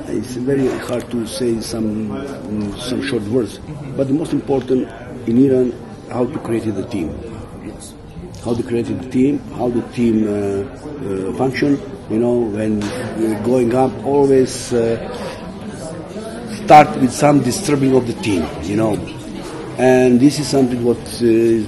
it's 0.08 0.34
very 0.36 0.66
hard 0.88 1.10
to 1.10 1.26
say 1.26 1.60
some 1.60 2.10
um, 2.12 2.72
some 2.80 3.02
short 3.06 3.22
words. 3.24 3.58
But 3.96 4.08
the 4.08 4.14
most 4.14 4.32
important 4.32 4.88
in 5.28 5.36
Iran, 5.44 5.72
how 6.10 6.24
to 6.24 6.38
create 6.38 6.64
the 6.64 6.86
team, 6.86 7.12
how 8.42 8.54
to 8.54 8.62
create 8.62 8.86
the 8.86 9.10
team, 9.10 9.38
how 9.60 9.68
the 9.68 9.82
team 9.92 10.24
uh, 10.24 10.32
uh, 10.32 11.36
function. 11.36 11.76
You 12.08 12.18
know, 12.18 12.38
when 12.56 12.80
going 13.44 13.74
up, 13.74 13.92
always 14.04 14.72
uh, 14.72 14.96
start 16.64 16.88
with 16.98 17.12
some 17.12 17.42
disturbing 17.42 17.94
of 17.94 18.06
the 18.06 18.14
team. 18.24 18.48
You 18.62 18.76
know, 18.76 19.19
and 19.80 20.20
this 20.20 20.38
is 20.38 20.46
something 20.46 20.84
what 20.84 20.98
uh, 20.98 21.24
is 21.24 21.64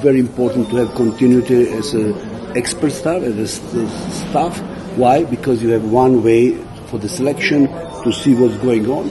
very 0.00 0.20
important 0.20 0.70
to 0.70 0.76
have 0.76 0.94
continuity 0.94 1.68
as 1.68 1.94
a 1.94 2.14
expert 2.54 2.90
staff, 2.90 3.22
as 3.22 3.36
a 3.36 3.48
st- 3.48 3.90
staff. 4.12 4.56
Why? 4.96 5.24
Because 5.24 5.60
you 5.60 5.70
have 5.70 5.84
one 5.84 6.22
way 6.22 6.54
for 6.86 6.98
the 6.98 7.08
selection 7.08 7.66
to 8.04 8.12
see 8.12 8.34
what's 8.34 8.56
going 8.58 8.88
on, 8.88 9.10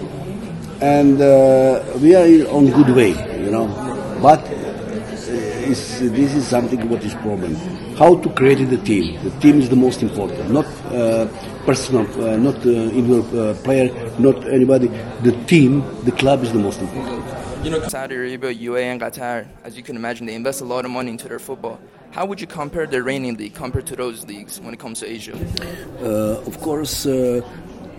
and 0.81 1.22
uh, 1.22 1.84
we 2.01 2.15
are 2.15 2.48
on 2.50 2.72
good 2.72 2.96
way, 2.96 3.12
you 3.43 3.51
know. 3.51 3.67
But 4.22 4.39
uh, 4.39 4.55
this 5.67 6.34
is 6.34 6.48
something 6.48 6.88
what 6.88 7.03
is 7.03 7.13
problem. 7.15 7.55
How 7.98 8.15
to 8.15 8.29
create 8.29 8.63
the 8.69 8.77
team? 8.77 9.22
The 9.22 9.31
team 9.41 9.60
is 9.60 9.67
the 9.67 9.75
most 9.75 10.01
important, 10.01 10.50
not 10.50 10.65
uh, 10.86 11.27
personal, 11.65 12.05
uh, 12.24 12.38
not 12.38 12.55
uh, 12.65 12.69
individual 12.69 13.50
uh, 13.50 13.53
player, 13.65 13.89
not 14.17 14.48
anybody. 14.48 14.88
The 15.24 15.34
team, 15.46 15.84
the 16.05 16.13
club 16.13 16.43
is 16.43 16.53
the 16.53 16.60
most 16.60 16.79
important. 16.79 17.29
You 17.62 17.72
know, 17.72 17.86
Saudi 17.89 18.16
Arabia, 18.16 18.54
UAE, 18.54 18.84
and 18.84 19.01
Qatar, 19.01 19.46
as 19.66 19.75
you 19.75 19.84
can 19.84 19.98
imagine, 19.98 20.25
they 20.25 20.34
invest 20.34 20.62
a 20.62 20.63
lot 20.63 20.86
of 20.86 20.92
money 20.92 21.12
into 21.12 21.28
their 21.28 21.39
football. 21.39 21.78
How 22.12 22.25
would 22.25 22.39
you 22.39 22.48
compare 22.48 22.88
the 22.88 22.96
Iranian 22.96 23.36
league 23.36 23.54
compared 23.54 23.86
to 23.88 23.98
those 23.98 24.25
leagues 24.25 24.62
when 24.62 24.74
it 24.74 24.80
comes 24.80 25.01
to 25.01 25.12
Asia? 25.12 25.38
Uh, 26.01 26.42
of 26.48 26.58
course, 26.62 27.06
uh, 27.06 27.42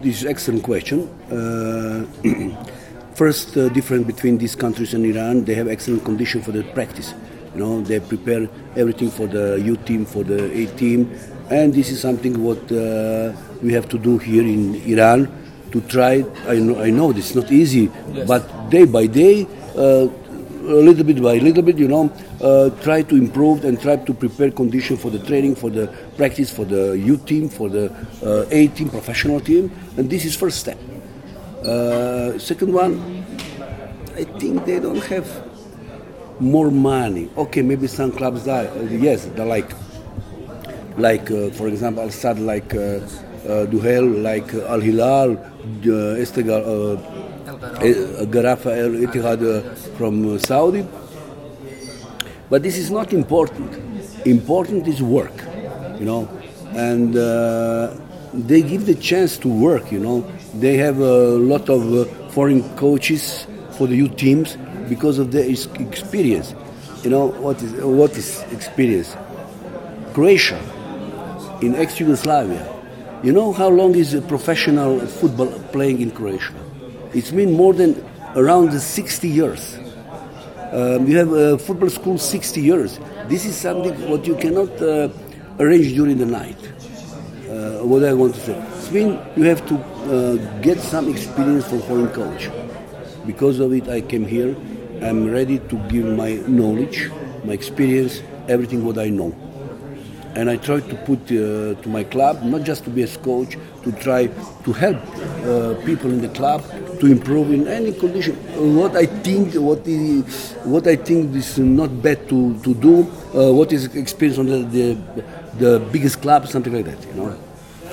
this 0.00 0.22
is 0.22 0.24
excellent 0.24 0.62
question. 0.62 1.10
Uh, 1.30 2.06
first, 3.14 3.54
uh, 3.58 3.68
difference 3.68 4.06
between 4.06 4.38
these 4.38 4.56
countries 4.56 4.94
and 4.94 5.04
Iran, 5.04 5.44
they 5.44 5.54
have 5.54 5.68
excellent 5.68 6.06
condition 6.06 6.40
for 6.40 6.52
the 6.52 6.64
practice. 6.72 7.12
You 7.54 7.60
know, 7.60 7.82
they 7.82 8.00
prepare 8.00 8.48
everything 8.76 9.10
for 9.10 9.26
the 9.26 9.60
U 9.60 9.76
team, 9.76 10.06
for 10.06 10.24
the 10.24 10.50
A 10.56 10.66
team, 10.78 11.12
and 11.50 11.74
this 11.74 11.90
is 11.90 12.00
something 12.00 12.42
what 12.42 12.72
uh, 12.72 13.34
we 13.62 13.74
have 13.74 13.90
to 13.90 13.98
do 13.98 14.16
here 14.16 14.42
in 14.42 14.76
Iran 14.86 15.28
to 15.72 15.80
try. 15.82 16.24
I 16.46 16.56
know, 16.56 16.80
I 16.80 16.90
know 16.90 17.10
it's 17.10 17.34
not 17.34 17.50
easy, 17.50 17.90
but 18.26 18.70
day 18.70 18.84
by 18.84 19.06
day, 19.06 19.46
uh, 19.76 20.08
a 20.60 20.82
little 20.86 21.04
bit 21.04 21.22
by 21.22 21.38
little 21.38 21.62
bit, 21.62 21.78
you 21.78 21.88
know, 21.88 22.12
uh, 22.40 22.70
try 22.82 23.02
to 23.02 23.16
improve 23.16 23.64
and 23.64 23.80
try 23.80 23.96
to 23.96 24.14
prepare 24.14 24.50
condition 24.50 24.96
for 24.96 25.10
the 25.10 25.18
training, 25.18 25.54
for 25.54 25.70
the 25.70 25.86
practice, 26.16 26.50
for 26.50 26.64
the 26.64 26.98
U 26.98 27.16
team, 27.16 27.48
for 27.48 27.68
the 27.68 27.90
uh, 28.22 28.46
A 28.50 28.68
team, 28.68 28.88
professional 28.90 29.40
team, 29.40 29.72
and 29.96 30.08
this 30.08 30.24
is 30.24 30.36
first 30.36 30.60
step. 30.60 30.78
Uh, 31.64 32.38
second 32.38 32.72
one, 32.72 33.24
I 34.16 34.24
think 34.24 34.64
they 34.64 34.78
don't 34.80 35.04
have 35.04 35.26
more 36.40 36.70
money. 36.70 37.28
Okay, 37.36 37.62
maybe 37.62 37.86
some 37.86 38.12
clubs 38.12 38.44
die. 38.44 38.66
Uh, 38.66 38.82
yes, 38.82 39.26
they 39.26 39.44
like, 39.44 39.70
like 40.96 41.30
uh, 41.30 41.50
for 41.50 41.68
example, 41.68 42.02
Al 42.02 42.10
Sadd, 42.10 42.38
like 42.38 42.74
uh, 42.74 43.00
uh, 43.48 43.66
Duhail, 43.66 44.22
like 44.22 44.54
uh, 44.54 44.72
Al 44.72 44.80
Hilal, 44.80 45.36
uh, 45.60 46.16
Estegal, 46.20 46.62
uh, 46.62 48.24
Gharafa 48.26 48.76
Al 48.76 48.90
Ittihad 49.06 49.42
uh, 49.42 49.74
from 49.96 50.34
uh, 50.34 50.38
Saudi. 50.38 50.86
But 52.48 52.62
this 52.62 52.76
is 52.78 52.90
not 52.90 53.12
important. 53.12 54.26
Important 54.26 54.88
is 54.88 55.02
work, 55.02 55.32
you 55.98 56.04
know, 56.04 56.28
and 56.74 57.16
uh, 57.16 57.94
they 58.34 58.62
give 58.62 58.86
the 58.86 58.94
chance 58.94 59.38
to 59.38 59.48
work. 59.48 59.92
You 59.92 60.00
know, 60.00 60.20
they 60.54 60.76
have 60.76 60.98
a 60.98 61.36
lot 61.38 61.68
of 61.68 61.92
uh, 61.94 62.04
foreign 62.30 62.62
coaches 62.76 63.46
for 63.78 63.86
the 63.86 63.96
youth 63.96 64.16
teams 64.16 64.56
because 64.88 65.18
of 65.18 65.30
their 65.30 65.48
experience. 65.48 66.54
You 67.04 67.10
know 67.10 67.26
what 67.28 67.62
is 67.62 67.72
what 67.82 68.16
is 68.16 68.42
experience? 68.50 69.16
Croatia, 70.12 70.60
in 71.62 71.74
ex-Yugoslavia. 71.76 72.79
You 73.22 73.32
know 73.32 73.52
how 73.52 73.68
long 73.68 73.94
is 73.96 74.14
a 74.14 74.22
professional 74.22 74.98
football 75.00 75.52
playing 75.72 76.00
in 76.00 76.10
Croatia? 76.10 76.54
It's 77.12 77.30
been 77.30 77.52
more 77.52 77.74
than 77.74 78.02
around 78.34 78.72
60 78.72 79.28
years. 79.28 79.76
Um, 80.72 81.06
you 81.06 81.18
have 81.18 81.30
a 81.32 81.58
football 81.58 81.90
school 81.90 82.16
60 82.16 82.62
years. 82.62 82.98
This 83.28 83.44
is 83.44 83.54
something 83.56 84.08
what 84.08 84.26
you 84.26 84.36
cannot 84.36 84.70
uh, 84.80 85.10
arrange 85.58 85.88
during 85.92 86.16
the 86.16 86.24
night. 86.24 86.56
Uh, 87.46 87.84
what 87.84 88.04
I 88.04 88.14
want 88.14 88.36
to 88.36 88.40
say. 88.40 88.56
It 88.56 88.90
means 88.90 89.18
you 89.36 89.44
have 89.44 89.66
to 89.66 89.76
uh, 89.76 90.60
get 90.62 90.80
some 90.80 91.10
experience 91.10 91.68
from 91.68 91.82
foreign 91.82 92.08
coach. 92.08 92.48
Because 93.26 93.60
of 93.60 93.74
it, 93.74 93.86
I 93.90 94.00
came 94.00 94.24
here. 94.24 94.56
I'm 95.02 95.30
ready 95.30 95.58
to 95.58 95.76
give 95.88 96.06
my 96.06 96.36
knowledge, 96.48 97.10
my 97.44 97.52
experience, 97.52 98.22
everything 98.48 98.82
what 98.82 98.96
I 98.96 99.10
know 99.10 99.36
and 100.34 100.48
I 100.50 100.56
try 100.56 100.80
to 100.80 100.96
put 101.04 101.20
uh, 101.30 101.80
to 101.82 101.88
my 101.88 102.04
club, 102.04 102.42
not 102.42 102.62
just 102.62 102.84
to 102.84 102.90
be 102.90 103.02
a 103.02 103.08
coach, 103.08 103.56
to 103.82 103.92
try 103.92 104.26
to 104.64 104.72
help 104.72 104.96
uh, 104.96 105.74
people 105.84 106.10
in 106.10 106.20
the 106.20 106.28
club 106.28 106.62
to 107.00 107.06
improve 107.06 107.50
in 107.52 107.66
any 107.66 107.92
condition. 107.92 108.36
What 108.76 108.96
I 108.96 109.06
think, 109.06 109.54
what 109.54 109.86
is, 109.86 110.52
what 110.64 110.86
I 110.86 110.96
think 110.96 111.34
is 111.34 111.58
not 111.58 112.02
bad 112.02 112.28
to, 112.28 112.58
to 112.60 112.74
do, 112.74 113.00
uh, 113.34 113.52
what 113.52 113.72
is 113.72 113.94
experience 113.94 114.38
on 114.38 114.46
the, 114.46 114.58
the 114.62 115.24
the 115.60 115.78
biggest 115.92 116.22
club, 116.22 116.48
something 116.48 116.72
like 116.72 116.86
that, 116.86 117.06
you 117.06 117.14
know. 117.14 117.38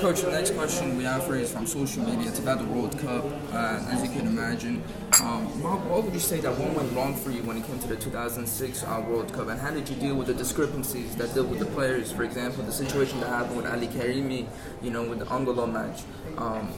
Coach, 0.00 0.20
the 0.22 0.30
next 0.30 0.52
question 0.52 0.96
we 0.96 1.02
have 1.02 1.24
for 1.26 1.34
you 1.34 1.42
is 1.42 1.52
from 1.52 1.66
social 1.66 2.04
media. 2.04 2.28
It's 2.28 2.38
about 2.38 2.58
the 2.60 2.64
World 2.66 2.96
Cup. 3.00 3.24
Uh, 3.52 3.84
as 3.90 4.00
you 4.02 4.08
can 4.10 4.28
imagine, 4.28 4.82
um, 5.20 5.44
what, 5.60 5.80
what 5.86 6.04
would 6.04 6.14
you 6.14 6.20
say 6.20 6.38
that 6.38 6.56
one 6.56 6.72
went 6.74 6.92
wrong 6.92 7.16
for 7.16 7.32
you 7.32 7.42
when 7.42 7.56
it 7.56 7.66
came 7.66 7.80
to 7.80 7.88
the 7.88 7.96
2006 7.96 8.84
uh, 8.84 9.04
World 9.08 9.32
Cup, 9.32 9.48
and 9.48 9.60
how 9.60 9.72
did 9.72 9.88
you 9.88 9.96
deal 9.96 10.14
with 10.14 10.28
the 10.28 10.34
discrepancies 10.34 11.16
that 11.16 11.34
deal 11.34 11.44
with 11.44 11.58
the 11.58 11.66
players? 11.66 12.12
For 12.12 12.22
example, 12.22 12.62
the 12.62 12.72
situation 12.72 13.18
that 13.20 13.28
happened 13.28 13.56
with 13.56 13.66
Ali 13.66 13.88
Karimi, 13.88 14.46
you 14.82 14.90
know, 14.92 15.02
with 15.02 15.18
the 15.18 15.32
Angola 15.32 15.66
match. 15.66 16.02
Um, 16.36 16.68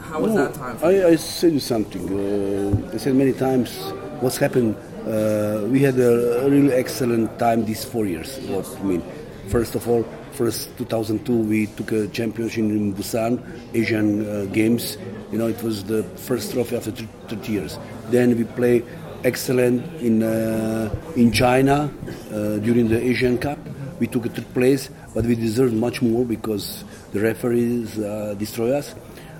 how 0.00 0.20
was 0.20 0.32
No, 0.34 0.46
that 0.46 0.54
time 0.54 0.76
for 0.76 0.90
you? 0.90 1.02
I, 1.06 1.10
I 1.10 1.16
said 1.16 1.62
something. 1.62 2.04
Uh, 2.10 2.90
I 2.94 2.96
said 2.96 3.14
many 3.14 3.32
times 3.32 3.78
what's 4.20 4.38
happened. 4.38 4.74
Uh, 5.06 5.66
we 5.68 5.78
had 5.80 5.96
a 6.00 6.48
really 6.50 6.72
excellent 6.72 7.38
time 7.38 7.64
these 7.64 7.84
four 7.84 8.06
years. 8.06 8.38
What 8.48 8.66
I 8.80 8.82
mean, 8.82 9.02
first 9.48 9.76
of 9.76 9.88
all, 9.88 10.04
first 10.32 10.76
2002 10.78 11.32
we 11.32 11.66
took 11.66 11.92
a 11.92 12.08
championship 12.08 12.64
in 12.64 12.94
Busan 12.94 13.42
Asian 13.74 14.26
uh, 14.26 14.44
Games. 14.52 14.96
You 15.32 15.38
know, 15.38 15.46
it 15.46 15.62
was 15.62 15.84
the 15.84 16.02
first 16.16 16.52
trophy 16.52 16.76
after 16.76 16.90
30 16.90 17.52
years. 17.52 17.78
Then 18.10 18.36
we 18.36 18.44
play 18.44 18.82
excellent 19.24 19.84
in 20.00 20.22
uh, 20.22 20.94
in 21.16 21.32
China 21.32 21.90
uh, 22.32 22.58
during 22.58 22.88
the 22.88 23.00
Asian 23.00 23.38
Cup. 23.38 23.58
We 23.98 24.06
took 24.06 24.26
a 24.26 24.28
third 24.30 24.52
place, 24.54 24.88
but 25.14 25.24
we 25.24 25.34
deserved 25.34 25.74
much 25.74 26.00
more 26.00 26.24
because 26.24 26.84
the 27.12 27.20
referees 27.20 27.98
uh, 27.98 28.34
destroy 28.38 28.72
us. 28.76 28.94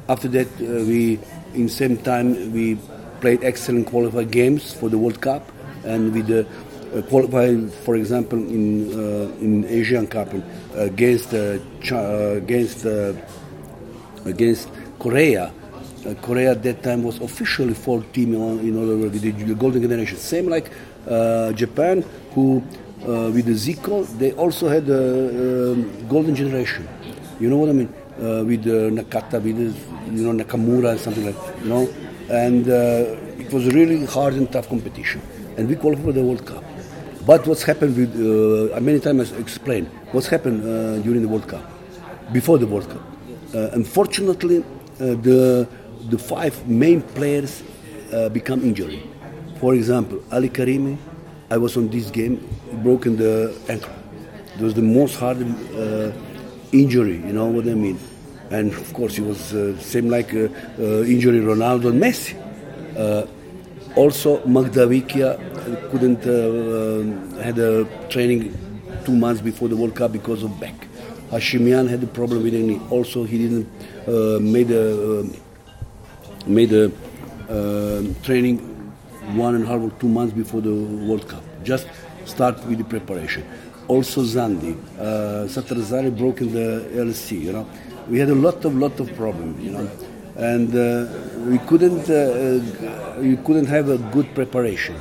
After 0.09 0.29
that, 0.29 0.49
uh, 0.61 0.85
we 0.85 1.19
in 1.55 1.69
same 1.69 1.97
time 1.97 2.53
we 2.53 2.77
played 3.21 3.43
excellent 3.43 3.87
qualified 3.87 4.31
games 4.31 4.73
for 4.73 4.89
the 4.89 4.99
World 4.99 5.21
Cup, 5.21 5.51
and 5.85 6.13
we 6.13 6.23
uh, 6.23 6.45
uh, 6.95 7.03
qualified, 7.03 7.73
for 7.85 7.97
example, 7.97 8.39
in 8.39 8.93
uh, 8.93 9.45
in 9.45 9.65
Asian 9.67 10.07
Cup 10.07 10.35
against 10.75 11.35
uh, 11.35 11.59
against 12.37 12.87
uh, 12.87 13.13
against 14.27 14.69
Korea. 14.99 15.53
Korea 16.23 16.53
at 16.53 16.63
that 16.63 16.83
time 16.83 17.03
was 17.03 17.21
officially 17.21 17.75
fourth 17.75 18.11
team 18.13 18.33
in 18.35 18.75
words, 18.75 19.13
with 19.13 19.21
the, 19.21 19.31
the 19.33 19.55
golden 19.55 19.83
generation. 19.83 20.17
Same 20.17 20.49
like 20.49 20.71
Japan, 21.55 22.03
who 22.35 22.63
uh, 23.07 23.31
with 23.33 23.47
the 23.47 23.53
Zico, 23.53 24.07
they 24.19 24.33
also 24.33 24.69
had 24.69 24.89
a, 24.89 25.73
um, 25.73 26.09
golden 26.09 26.35
generation. 26.35 26.89
You 27.39 27.49
know 27.51 27.57
what 27.57 27.71
I 27.71 27.73
mean? 27.73 27.89
Uh, 28.19 28.45
with 28.45 28.67
uh, 28.67 28.93
Nakata, 28.93 29.43
with 29.43 29.59
you 29.59 30.25
know 30.25 30.45
Nakamura 30.45 30.93
and 30.93 31.01
something 31.01 31.25
like 31.25 31.37
you 31.63 31.69
know, 31.69 31.89
and 32.31 32.67
it 33.41 33.53
was 33.53 33.67
really 33.75 34.05
hard 34.05 34.35
and 34.35 34.51
tough 34.53 34.69
competition, 34.69 35.23
and 35.57 35.69
we 35.69 35.77
qualified 35.77 36.05
for 36.05 36.13
the 36.13 36.23
World 36.23 36.45
Cup. 36.45 36.70
But 37.31 37.47
what's 37.47 37.63
happened 37.63 37.97
with 37.97 38.13
uh, 38.17 38.81
many 38.81 38.99
times 38.99 39.33
I 39.33 39.37
explained 39.37 39.87
what's 40.11 40.27
happened 40.27 40.65
uh, 40.65 40.99
during 41.05 41.23
the 41.23 41.29
World 41.29 41.47
Cup, 41.47 41.63
before 42.33 42.59
the 42.59 42.67
World 42.67 42.91
Cup. 42.91 43.03
Uh, 43.55 43.69
unfortunately, 43.81 44.65
uh, 44.65 45.15
the 45.29 45.69
the 46.09 46.19
five 46.19 46.67
main 46.67 47.03
players 47.03 47.63
uh, 48.13 48.29
become 48.31 48.65
injured. 48.65 48.99
For 49.61 49.77
example, 49.77 50.19
Ali 50.33 50.49
Karimi, 50.49 50.97
I 51.53 51.57
was 51.57 51.77
on 51.77 51.89
this 51.89 52.11
game, 52.11 52.35
broken 52.83 53.17
the 53.17 53.57
ankle. 53.69 53.95
It 54.57 54.63
was 54.63 54.75
the 54.75 54.83
most 54.83 55.15
hard 55.15 55.39
uh, 55.41 56.11
injury, 56.73 57.19
you 57.19 57.33
know 57.33 57.47
what 57.47 57.69
I 57.69 57.75
mean? 57.75 58.01
And 58.51 58.73
of 58.73 58.93
course, 58.93 59.19
it 59.19 59.23
was 59.23 59.39
same 59.79 60.11
like 60.11 60.35
injury 60.35 61.39
Ronaldo 61.53 61.91
and 61.91 62.03
Messi. 62.03 62.35
Uh, 63.97 64.01
also, 64.01 64.39
Mahdavikia 64.41 65.39
couldn't 65.91 66.27
uh, 66.27 67.43
had 67.43 67.59
a 67.59 67.85
training 68.09 68.55
two 69.05 69.13
months 69.17 69.41
before 69.41 69.69
the 69.69 69.77
World 69.77 69.95
Cup 69.95 70.13
because 70.13 70.43
of 70.43 70.59
back. 70.61 70.75
Hashemian 71.31 71.89
had 71.89 72.03
a 72.03 72.07
problem 72.07 72.43
with 72.43 72.55
knee. 72.55 72.81
Also, 72.91 73.25
he 73.25 73.39
didn't 73.39 73.69
uh, 74.09 74.39
made 74.41 74.71
a 74.71 75.21
uh, 75.21 75.25
made 76.47 76.73
a 76.73 76.91
uh, 77.49 78.03
training 78.23 78.59
one 79.37 79.55
and 79.55 79.65
a 79.65 79.67
half 79.67 79.81
or 79.81 79.91
two 80.01 80.09
months 80.09 80.33
before 80.33 80.61
the 80.61 80.75
World 80.75 81.29
Cup. 81.29 81.43
Just 81.63 81.87
start 82.25 82.65
with 82.67 82.79
the 82.79 82.85
preparation. 82.85 83.45
Also, 83.87 84.23
Zandi, 84.23 84.77
uh, 84.99 85.47
Sattar 85.47 85.81
Zare 85.83 86.11
broke 86.11 86.41
in 86.41 86.53
the 86.53 86.89
LC. 86.95 87.41
You 87.41 87.53
know, 87.53 87.67
we 88.09 88.19
had 88.19 88.29
a 88.29 88.35
lot 88.35 88.65
of 88.65 88.75
lot 88.77 88.99
of 89.01 89.15
problems. 89.17 89.63
You 89.63 89.73
know, 89.73 89.91
and 90.37 90.75
uh, 90.75 91.07
we 91.49 91.59
couldn't 91.59 92.09
uh, 92.09 92.15
uh, 92.15 93.21
we 93.21 93.37
couldn't 93.37 93.67
have 93.67 93.89
a 93.89 93.99
good 93.99 94.35
preparation. 94.35 94.97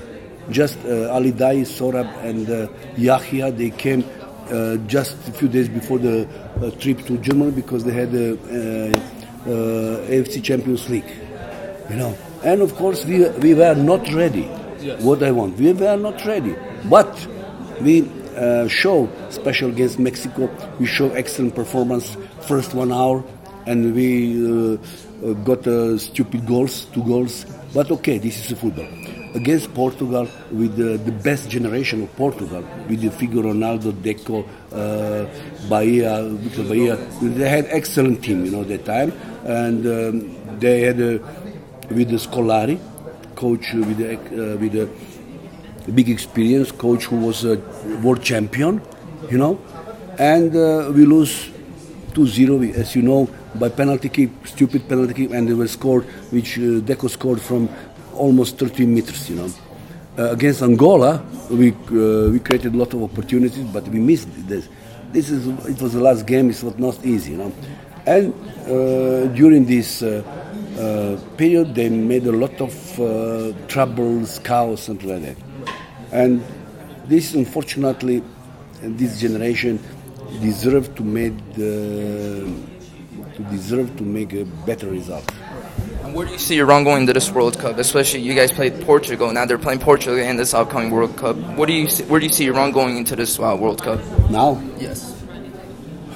Just 0.49 0.77
uh, 0.85 1.11
Ali 1.13 1.31
Daei, 1.31 1.61
Sorab, 1.61 2.07
and 2.23 2.49
uh, 2.49 2.67
Yahya 2.97 3.51
they 3.51 3.69
came 3.69 4.03
uh, 4.49 4.77
just 4.87 5.15
a 5.27 5.31
few 5.31 5.47
days 5.47 5.69
before 5.69 5.99
the 5.99 6.27
uh, 6.61 6.71
trip 6.79 7.05
to 7.05 7.17
Germany 7.19 7.51
because 7.51 7.83
they 7.83 7.93
had 7.93 8.11
the 8.11 8.33
uh, 8.33 9.19
uh, 9.49 10.07
AFC 10.09 10.43
Champions 10.43 10.89
League, 10.89 11.11
you 11.89 11.95
know. 11.95 12.17
And 12.43 12.61
of 12.61 12.75
course, 12.75 13.05
we, 13.05 13.27
we 13.29 13.53
were 13.53 13.75
not 13.75 14.11
ready. 14.13 14.49
Yes. 14.79 15.01
What 15.03 15.21
I 15.23 15.31
want, 15.31 15.57
we 15.57 15.73
were 15.73 15.97
not 15.97 16.25
ready. 16.25 16.55
But 16.85 17.27
we 17.81 18.09
uh, 18.35 18.67
show, 18.67 19.09
special 19.29 19.69
against 19.69 19.99
Mexico, 19.99 20.49
we 20.79 20.85
show 20.85 21.09
excellent 21.11 21.55
performance 21.55 22.15
first 22.47 22.73
one 22.73 22.91
hour, 22.91 23.23
and 23.69 23.93
we 23.93 24.09
uh, 24.41 24.73
uh, 24.73 25.33
got 25.49 25.65
uh, 25.67 25.97
stupid 25.97 26.45
goals, 26.47 26.85
two 26.85 27.03
goals. 27.03 27.45
But 27.73 27.91
okay, 27.91 28.17
this 28.17 28.39
is 28.39 28.57
football 28.57 28.87
against 29.35 29.71
Portugal 29.75 30.27
with 30.51 30.75
the, 30.75 31.11
best 31.11 31.51
generation 31.51 32.01
of 32.01 32.15
Portugal, 32.15 32.63
with 32.89 33.01
the 33.01 33.09
Figo, 33.09 33.43
Ronaldo, 33.43 33.91
Deco, 33.91 34.43
Baía, 35.69 36.13
Vítor 36.43 36.65
Baía. 36.65 36.95
They 37.37 37.47
had 37.47 37.67
excellent 37.69 38.23
team, 38.23 38.43
you 38.45 38.51
know, 38.51 38.63
that 38.63 38.85
time, 38.85 39.13
and 39.45 39.85
um, 39.85 40.59
they 40.59 40.81
had 40.81 40.97
with 40.97 42.09
the 42.09 42.17
Scolari, 42.17 42.79
coach 43.35 43.71
with 43.73 43.97
the, 43.97 44.15
uh, 44.15 44.57
with 44.57 44.75
a 44.75 45.91
big 45.91 46.09
experience, 46.09 46.71
coach 46.71 47.05
who 47.05 47.17
was 47.17 47.45
a 47.45 47.57
world 48.01 48.23
champion, 48.23 48.81
you 49.29 49.37
know, 49.37 49.59
and 50.17 50.55
uh, 50.55 50.91
we 50.91 51.05
lose 51.05 51.51
2-0, 52.09 52.73
as 52.75 52.95
you 52.95 53.01
know, 53.01 53.29
by 53.55 53.69
penalty 53.69 54.09
kick, 54.09 54.29
stupid 54.45 54.87
penalty 54.87 55.13
kick, 55.13 55.31
and 55.31 55.47
they 55.47 55.53
were 55.53 55.67
scored, 55.67 56.03
which 56.31 56.57
uh, 56.57 56.81
Deco 56.81 57.09
scored 57.09 57.41
from 57.41 57.69
almost 58.13 58.57
13 58.57 58.93
meters, 58.93 59.29
you 59.29 59.35
know. 59.35 59.49
Uh, 60.17 60.31
against 60.31 60.61
Angola, 60.61 61.23
we, 61.49 61.71
uh, 61.71 62.29
we 62.29 62.39
created 62.39 62.73
a 62.73 62.77
lot 62.77 62.93
of 62.93 63.03
opportunities, 63.03 63.63
but 63.71 63.87
we 63.87 63.99
missed 63.99 64.27
this. 64.47 64.67
This 65.11 65.29
is, 65.29 65.47
it 65.67 65.81
was 65.81 65.93
the 65.93 66.01
last 66.01 66.25
game, 66.25 66.49
it 66.49 66.61
was 66.61 66.77
not 66.77 67.03
easy, 67.05 67.31
you 67.31 67.37
know. 67.37 67.53
And 68.05 68.33
uh, 68.65 69.27
during 69.33 69.65
this 69.65 70.01
uh, 70.01 70.23
uh, 70.77 71.35
period, 71.37 71.75
they 71.75 71.89
made 71.89 72.25
a 72.25 72.31
lot 72.31 72.59
of 72.59 72.99
uh, 72.99 73.53
troubles, 73.67 74.39
chaos, 74.39 74.87
and 74.89 75.01
like 75.03 75.21
that. 75.21 75.37
And 76.11 76.43
this, 77.05 77.33
unfortunately, 77.33 78.23
this 78.81 79.19
generation 79.19 79.79
deserve 80.41 80.93
to 80.95 81.03
make 81.03 81.33
the, 81.53 82.51
to 83.35 83.43
deserve 83.51 83.95
to 83.97 84.03
make 84.03 84.33
a 84.33 84.45
better 84.65 84.87
result. 84.89 85.29
And 86.03 86.15
where 86.15 86.25
do 86.25 86.31
you 86.31 86.39
see 86.39 86.59
Iran 86.59 86.83
going 86.83 87.01
into 87.01 87.13
this 87.13 87.29
World 87.31 87.59
Cup? 87.59 87.77
Especially 87.77 88.21
you 88.21 88.33
guys 88.33 88.51
played 88.51 88.81
Portugal. 88.81 89.31
Now 89.31 89.45
they're 89.45 89.57
playing 89.57 89.79
Portugal 89.79 90.17
in 90.17 90.37
this 90.37 90.53
upcoming 90.53 90.91
World 90.91 91.15
Cup. 91.17 91.35
What 91.57 91.67
do 91.67 91.73
you 91.73 91.87
see, 91.89 92.03
where 92.05 92.19
do 92.19 92.25
you 92.25 92.31
see 92.31 92.47
Iran 92.47 92.71
going 92.71 92.97
into 92.97 93.15
this 93.15 93.39
uh, 93.39 93.55
World 93.59 93.83
Cup? 93.83 93.99
Now, 94.29 94.61
Yes. 94.79 95.15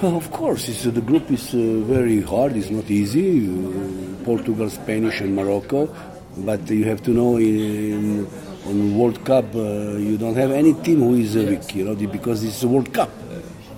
Well, 0.04 0.18
of 0.18 0.30
course, 0.32 0.68
it's, 0.68 0.86
uh, 0.86 0.92
the 0.92 1.00
group 1.00 1.32
is 1.32 1.54
uh, 1.54 1.58
very 1.86 2.22
hard. 2.22 2.58
It's 2.58 2.70
not 2.70 2.92
easy. 2.92 3.48
Uh, 3.48 4.26
Portugal, 4.26 4.70
Spanish, 4.70 5.22
and 5.22 5.34
Morocco. 5.34 5.96
But 6.40 6.70
you 6.70 6.84
have 6.86 7.02
to 7.04 7.12
know 7.12 7.38
in, 7.38 8.28
in 8.66 8.98
World 8.98 9.24
Cup 9.24 9.46
uh, 9.56 9.96
you 9.96 10.18
don't 10.18 10.36
have 10.36 10.52
any 10.52 10.74
team 10.74 11.00
who 11.00 11.14
is 11.14 11.38
weak. 11.38 11.74
You 11.74 11.86
know, 11.86 11.96
because 11.96 12.44
it's 12.44 12.64
a 12.64 12.68
World 12.68 12.94
Cup. 12.94 13.12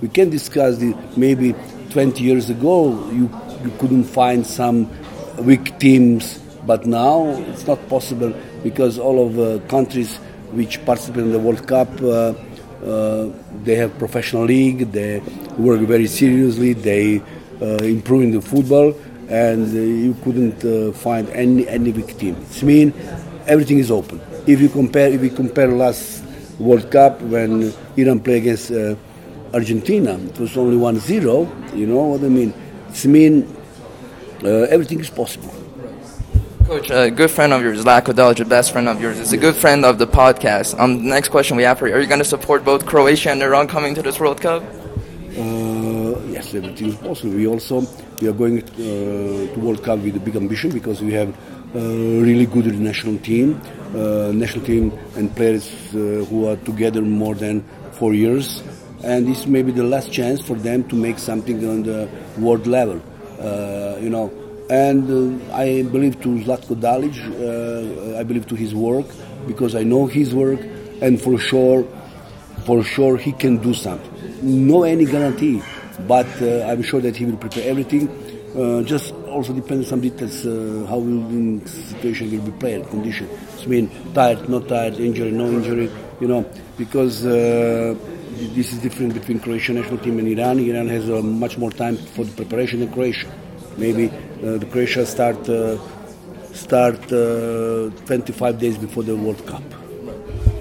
We 0.02 0.10
can 0.10 0.30
discuss 0.30 0.80
maybe 1.16 1.56
20 1.92 2.24
years 2.24 2.50
ago 2.50 3.10
you 3.12 3.30
you 3.64 3.72
couldn't 3.80 4.04
find 4.04 4.46
some 4.46 4.90
weak 5.40 5.80
teams, 5.80 6.38
but 6.66 6.86
now 6.86 7.26
it's 7.50 7.66
not 7.66 7.88
possible 7.90 8.34
because 8.64 9.00
all 9.00 9.26
of 9.26 9.36
the 9.36 9.60
countries 9.68 10.18
which 10.52 10.84
participate 10.86 11.24
in 11.24 11.32
the 11.32 11.40
World 11.40 11.68
Cup. 11.68 11.90
Uh, 12.02 12.34
uh, 12.86 13.32
they 13.64 13.76
have 13.76 13.98
professional 13.98 14.44
league. 14.44 14.92
They 14.92 15.20
work 15.58 15.80
very 15.82 16.08
seriously. 16.08 16.74
They 16.74 17.22
uh, 17.62 17.78
improving 17.82 18.32
the 18.32 18.42
football, 18.42 18.94
and 19.28 19.66
uh, 19.76 19.80
you 19.80 20.16
couldn't 20.24 20.64
uh, 20.64 20.92
find 20.92 21.28
any 21.30 21.68
any 21.68 21.92
weak 21.92 22.18
team. 22.18 22.36
It 22.52 22.64
means 22.64 22.94
everything 23.48 23.80
is 23.80 23.90
open. 23.90 24.22
If 24.46 24.62
you 24.62 24.70
compare, 24.70 25.10
if 25.10 25.22
we 25.22 25.30
compare 25.30 25.68
last 25.68 26.24
World 26.60 26.92
Cup 26.92 27.22
when 27.22 27.74
Iran 27.98 28.20
played 28.20 28.44
against 28.44 28.72
uh, 28.72 28.96
Argentina, 29.56 30.20
it 30.20 30.38
was 30.38 30.58
only 30.58 30.76
1-0. 30.76 31.76
You 31.76 31.88
know 31.88 32.04
what 32.08 32.22
I 32.22 32.28
mean? 32.28 32.54
It 32.90 33.06
means 33.06 33.50
uh, 34.44 34.68
everything 34.76 35.00
is 35.00 35.10
possible. 35.10 35.54
Coach, 36.66 36.90
a 36.92 37.10
good 37.10 37.32
friend 37.32 37.54
of 37.54 37.62
yours, 37.62 37.86
Zlatko 37.86 38.12
Dalic, 38.14 38.40
a 38.42 38.46
best 38.46 38.74
friend 38.74 38.90
of 38.90 39.00
yours, 39.00 39.18
is 39.18 39.32
a 39.32 39.38
good 39.38 39.56
friend 39.56 39.86
of 39.86 39.98
the 39.98 40.08
podcast. 40.08 40.78
Um, 40.78 40.98
the 41.04 41.10
next 41.10 41.30
question 41.30 41.56
we 41.56 41.64
have 41.64 41.80
for 41.80 41.88
you: 41.88 41.94
Are 41.94 42.02
you 42.02 42.08
going 42.08 42.20
to 42.20 42.32
support 42.36 42.66
both 42.66 42.86
Croatia 42.86 43.32
and 43.32 43.42
Iran 43.42 43.68
coming 43.68 43.96
to 43.96 44.02
this 44.02 44.20
World 44.20 44.42
Cup? 44.42 44.64
Uh, 44.64 46.20
yes, 46.36 46.54
everything 46.56 46.88
is 46.88 46.96
possible. 46.96 47.36
We 47.36 47.48
also 47.48 47.84
we 48.20 48.28
are 48.28 48.34
going 48.34 48.64
uh, 48.64 49.54
to 49.54 49.60
World 49.60 49.84
Cup 49.84 50.00
with 50.00 50.16
a 50.16 50.20
big 50.20 50.36
ambition 50.36 50.72
because 50.72 51.02
we 51.02 51.14
have 51.14 51.30
a 51.76 52.22
really 52.28 52.48
good 52.48 52.66
national 52.80 53.20
team, 53.20 53.62
uh, 53.94 54.32
national 54.34 54.66
team 54.66 54.92
and 55.16 55.34
players 55.36 55.70
uh, 55.94 56.26
who 56.30 56.48
are 56.48 56.58
together 56.58 57.04
more 57.04 57.36
than 57.36 57.64
four 57.92 58.16
years, 58.16 58.64
and 59.04 59.28
this 59.28 59.46
may 59.46 59.62
be 59.62 59.72
the 59.72 59.84
last 59.84 60.12
chance 60.12 60.42
for 60.42 60.56
them 60.56 60.84
to 60.90 60.96
make 60.96 61.20
something 61.20 61.68
on 61.68 61.84
the 61.84 62.10
world 62.38 62.68
level. 62.68 63.02
Uh, 63.40 63.98
you 64.00 64.10
know, 64.10 64.32
and 64.70 65.42
uh, 65.52 65.56
I 65.56 65.84
believe 65.84 66.22
to 66.22 66.30
Zlatko 66.30 66.76
Dalic, 66.76 67.16
uh, 67.20 68.20
I 68.20 68.24
believe 68.24 68.48
to 68.48 68.56
his 68.56 68.74
work 68.74 69.06
because 69.48 69.76
I 69.76 69.84
know 69.84 70.08
his 70.08 70.34
work, 70.34 70.60
and 71.02 71.22
for 71.22 71.38
sure, 71.38 71.84
for 72.66 72.84
sure 72.84 73.18
he 73.18 73.32
can 73.32 73.58
do 73.58 73.74
something. 73.74 74.12
No 74.42 74.84
any 74.84 75.06
guarantee, 75.06 75.62
but 76.08 76.28
uh, 76.42 76.66
I'm 76.68 76.82
sure 76.82 77.02
that 77.02 77.16
he 77.16 77.26
will 77.26 77.38
prepare 77.38 77.70
everything. 77.70 78.10
Uh, 78.56 78.82
just 78.84 79.14
also 79.28 79.52
depends 79.54 79.90
some 79.90 80.00
details 80.00 80.46
uh, 80.46 80.86
how 80.88 80.98
will 80.98 81.28
the 81.28 81.68
situation 81.68 82.32
will 82.32 82.46
be 82.50 82.58
played, 82.58 82.88
condition. 82.88 83.30
I 83.62 83.66
mean, 83.68 83.92
tired, 84.14 84.48
not 84.48 84.68
tired, 84.68 84.96
injury, 84.96 85.30
no 85.32 85.46
injury, 85.48 85.92
you 86.22 86.28
know, 86.28 86.46
because 86.78 87.26
this 88.36 88.74
is 88.74 88.80
different 88.80 89.14
between 89.14 89.40
Croatian 89.40 89.76
national 89.76 89.98
team 90.00 90.20
and 90.20 90.28
Iran. 90.28 90.60
Iran 90.60 90.88
has 90.90 91.10
uh, 91.10 91.22
much 91.22 91.58
more 91.58 91.72
time 91.72 91.96
for 91.98 92.26
the 92.26 92.32
preparation 92.32 92.80
than 92.82 92.92
Croatia. 92.92 93.32
Maybe 93.78 94.10
uh, 94.10 94.58
the 94.58 94.68
Croatia 94.70 95.06
start 95.06 95.48
uh, 95.48 95.78
start 96.54 97.00
uh, 97.12 97.90
25 98.06 98.60
days 98.60 98.78
before 98.78 99.04
the 99.04 99.16
World 99.16 99.46
Cup. 99.46 99.64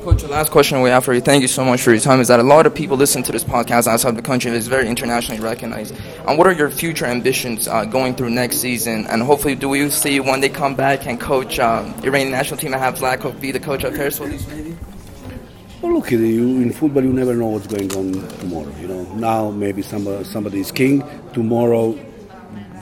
Coach, 0.02 0.20
the 0.20 0.28
last 0.28 0.50
question 0.50 0.82
we 0.82 0.90
have 0.90 1.02
for 1.02 1.14
you, 1.14 1.20
thank 1.22 1.40
you 1.40 1.48
so 1.48 1.64
much 1.64 1.80
for 1.80 1.90
your 1.90 2.00
time, 2.00 2.20
is 2.20 2.28
that 2.28 2.38
a 2.38 2.42
lot 2.42 2.66
of 2.66 2.74
people 2.74 2.94
listen 2.94 3.22
to 3.22 3.32
this 3.32 3.42
podcast 3.42 3.87
outside 3.87 4.14
the 4.14 4.22
country. 4.22 4.50
It's 4.50 4.66
very 4.66 4.87
internationally 4.87 5.40
recognized. 5.40 5.94
And 6.28 6.37
what 6.37 6.46
are 6.46 6.52
your 6.52 6.68
future 6.68 7.06
ambitions 7.06 7.66
uh, 7.66 7.87
going 7.87 8.14
through 8.14 8.30
next 8.30 8.58
season? 8.58 9.06
And 9.06 9.22
hopefully, 9.22 9.54
do 9.54 9.68
we 9.68 9.88
see 9.88 10.20
when 10.20 10.40
they 10.40 10.50
come 10.50 10.74
back 10.74 11.06
and 11.06 11.18
coach 11.18 11.58
um, 11.58 11.94
Iranian 12.04 12.32
national 12.32 12.60
team 12.60 12.74
and 12.74 12.82
have 12.82 12.96
Zlatko 12.96 13.40
be 13.40 13.50
the 13.50 13.60
coach 13.60 13.82
of 13.84 13.94
maybe? 13.94 14.73
Well, 15.84 15.92
look, 15.92 16.12
you, 16.12 16.62
in 16.62 16.72
football, 16.72 17.04
you 17.04 17.12
never 17.12 17.34
know 17.34 17.48
what's 17.48 17.66
going 17.66 17.94
on 17.94 18.10
tomorrow. 18.38 18.74
You 18.80 18.88
know, 18.88 19.02
now 19.16 19.50
maybe 19.50 19.82
somebody, 19.82 20.24
somebody 20.24 20.60
is 20.60 20.72
king, 20.72 21.04
tomorrow 21.34 21.92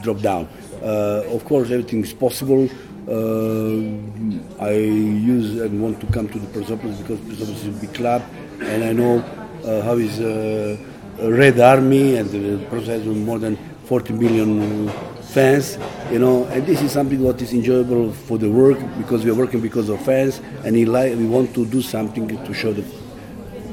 drop 0.03 0.21
down. 0.21 0.49
Uh, 0.81 1.25
of 1.27 1.45
course, 1.45 1.73
everything 1.73 2.05
is 2.05 2.13
possible. 2.13 2.71
Uh, 3.09 4.63
I 4.65 4.71
use 4.71 5.61
and 5.61 5.83
want 5.83 6.01
to 6.01 6.07
come 6.13 6.29
to 6.29 6.39
the 6.39 6.47
Persepolis 6.47 7.01
because 7.01 7.19
Persepolis 7.19 7.65
is 7.65 7.77
a 7.77 7.81
big 7.81 7.93
club, 7.93 8.23
and 8.61 8.85
I 8.85 8.93
know 8.93 9.19
uh, 9.65 9.83
how 9.83 9.97
is 9.97 10.21
uh, 10.21 10.77
Red 11.19 11.59
Army, 11.59 12.15
and 12.19 12.31
the 12.31 12.65
Persepolis 12.67 12.87
has 12.87 13.05
more 13.05 13.41
than 13.41 13.57
40 13.87 14.13
million 14.13 14.89
fans, 15.33 15.79
you 16.11 16.19
know, 16.19 16.45
and 16.47 16.67
this 16.67 16.83
is 16.83 16.93
something 16.93 17.21
what 17.23 17.41
is 17.41 17.53
enjoyable 17.53 18.13
for 18.13 18.39
the 18.39 18.51
work 18.51 18.79
because 18.99 19.25
we 19.25 19.31
are 19.31 19.35
working 19.35 19.61
because 19.61 19.89
of 19.89 20.01
fans, 20.05 20.41
and 20.65 20.77
we 20.77 20.85
like 20.85 21.17
we 21.17 21.27
want 21.27 21.55
to 21.55 21.67
do 21.67 21.81
something 21.81 22.29
to 22.29 22.55
show 22.55 22.73
the 22.73 22.85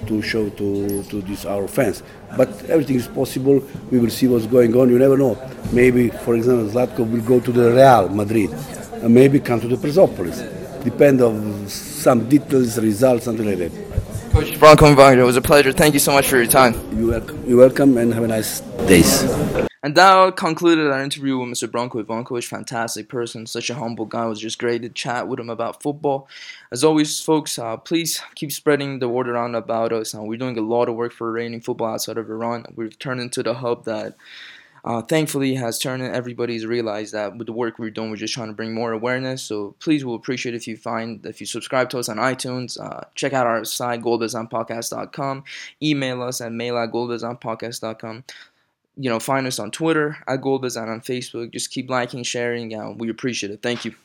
to 0.07 0.21
show 0.21 0.49
to 0.49 1.03
to 1.03 1.21
these 1.21 1.45
our 1.45 1.67
fans. 1.67 2.01
But 2.37 2.49
everything 2.69 2.95
is 2.95 3.07
possible. 3.07 3.61
We 3.91 3.99
will 3.99 4.09
see 4.09 4.27
what's 4.27 4.45
going 4.47 4.75
on. 4.75 4.89
You 4.89 4.99
never 4.99 5.17
know. 5.17 5.37
Maybe, 5.71 6.09
for 6.09 6.35
example, 6.35 6.69
Zlatko 6.69 7.09
will 7.09 7.21
go 7.21 7.39
to 7.39 7.51
the 7.51 7.71
Real 7.71 8.09
Madrid, 8.09 8.51
and 9.03 9.13
maybe 9.13 9.39
come 9.39 9.59
to 9.61 9.67
the 9.67 9.77
Persepolis. 9.77 10.41
Depend 10.83 11.21
on 11.21 11.67
some 11.67 12.29
details, 12.29 12.79
results, 12.79 13.25
something 13.25 13.45
like 13.45 13.57
that. 13.57 13.71
Coach 14.31 14.51
Branko 14.59 14.95
Wagner, 14.95 15.23
it 15.23 15.25
was 15.25 15.35
a 15.37 15.41
pleasure. 15.41 15.71
Thank 15.73 15.93
you 15.93 15.99
so 15.99 16.13
much 16.13 16.27
for 16.29 16.37
your 16.37 16.45
time. 16.45 16.73
You're 16.95 17.09
welcome, 17.09 17.43
you're 17.47 17.57
welcome 17.57 17.97
and 17.97 18.13
have 18.13 18.23
a 18.23 18.27
nice 18.27 18.61
days. 18.87 19.68
And 19.81 19.95
that 19.95 20.35
concluded 20.35 20.91
our 20.91 21.01
interview 21.01 21.37
with 21.37 21.49
Mr. 21.49 21.67
Branko 21.69 22.03
Ivankovic. 22.03 22.45
Fantastic 22.45 23.07
person, 23.07 23.45
such 23.45 23.69
a 23.69 23.75
humble 23.75 24.05
guy. 24.05 24.25
It 24.25 24.29
was 24.29 24.39
just 24.41 24.59
great 24.59 24.81
to 24.81 24.89
chat 24.89 25.27
with 25.27 25.39
him 25.39 25.49
about 25.49 25.81
football. 25.81 26.27
As 26.71 26.83
always, 26.83 27.21
folks, 27.21 27.57
uh, 27.57 27.77
please 27.77 28.21
keep 28.35 28.51
spreading 28.51 28.99
the 28.99 29.07
word 29.07 29.29
around 29.29 29.55
about 29.55 29.93
us. 29.93 30.13
Uh, 30.13 30.21
we're 30.21 30.37
doing 30.37 30.57
a 30.57 30.61
lot 30.61 30.89
of 30.89 30.95
work 30.95 31.13
for 31.13 31.29
Iranian 31.29 31.61
football 31.61 31.93
outside 31.93 32.17
of 32.17 32.29
Iran. 32.29 32.65
We've 32.75 32.97
turned 32.99 33.21
into 33.21 33.41
the 33.41 33.53
hub 33.53 33.85
that 33.85 34.17
uh, 34.85 35.01
thankfully 35.01 35.55
has 35.55 35.79
turned 35.79 36.01
everybody's 36.01 36.65
realized 36.65 37.13
that 37.13 37.37
with 37.37 37.47
the 37.47 37.53
work 37.53 37.79
we're 37.79 37.89
doing 37.89 38.09
we're 38.09 38.15
just 38.15 38.33
trying 38.33 38.47
to 38.47 38.53
bring 38.53 38.73
more 38.73 38.91
awareness 38.91 39.41
so 39.41 39.75
please 39.79 40.05
we'll 40.05 40.15
appreciate 40.15 40.55
if 40.55 40.67
you 40.67 40.77
find 40.77 41.25
if 41.25 41.39
you 41.39 41.45
subscribe 41.45 41.89
to 41.89 41.99
us 41.99 42.09
on 42.09 42.17
itunes 42.17 42.79
uh, 42.79 43.01
check 43.15 43.33
out 43.33 43.45
our 43.45 43.65
site 43.65 44.01
golbazanpodcast.com 44.01 45.43
email 45.83 46.21
us 46.21 46.41
at 46.41 46.51
mail 46.51 46.77
at 46.77 46.91
golbazanpodcast.com 46.91 48.23
you 48.99 49.09
know 49.09 49.19
find 49.19 49.47
us 49.47 49.59
on 49.59 49.71
twitter 49.71 50.17
at 50.27 50.41
golbazan 50.41 50.87
on 50.89 51.01
facebook. 51.01 51.51
Just 51.51 51.71
keep 51.71 51.89
liking 51.89 52.23
sharing 52.23 52.71
we 52.99 53.09
appreciate 53.09 53.51
it. 53.51 53.61
Thank 53.61 53.85
you 53.85 53.95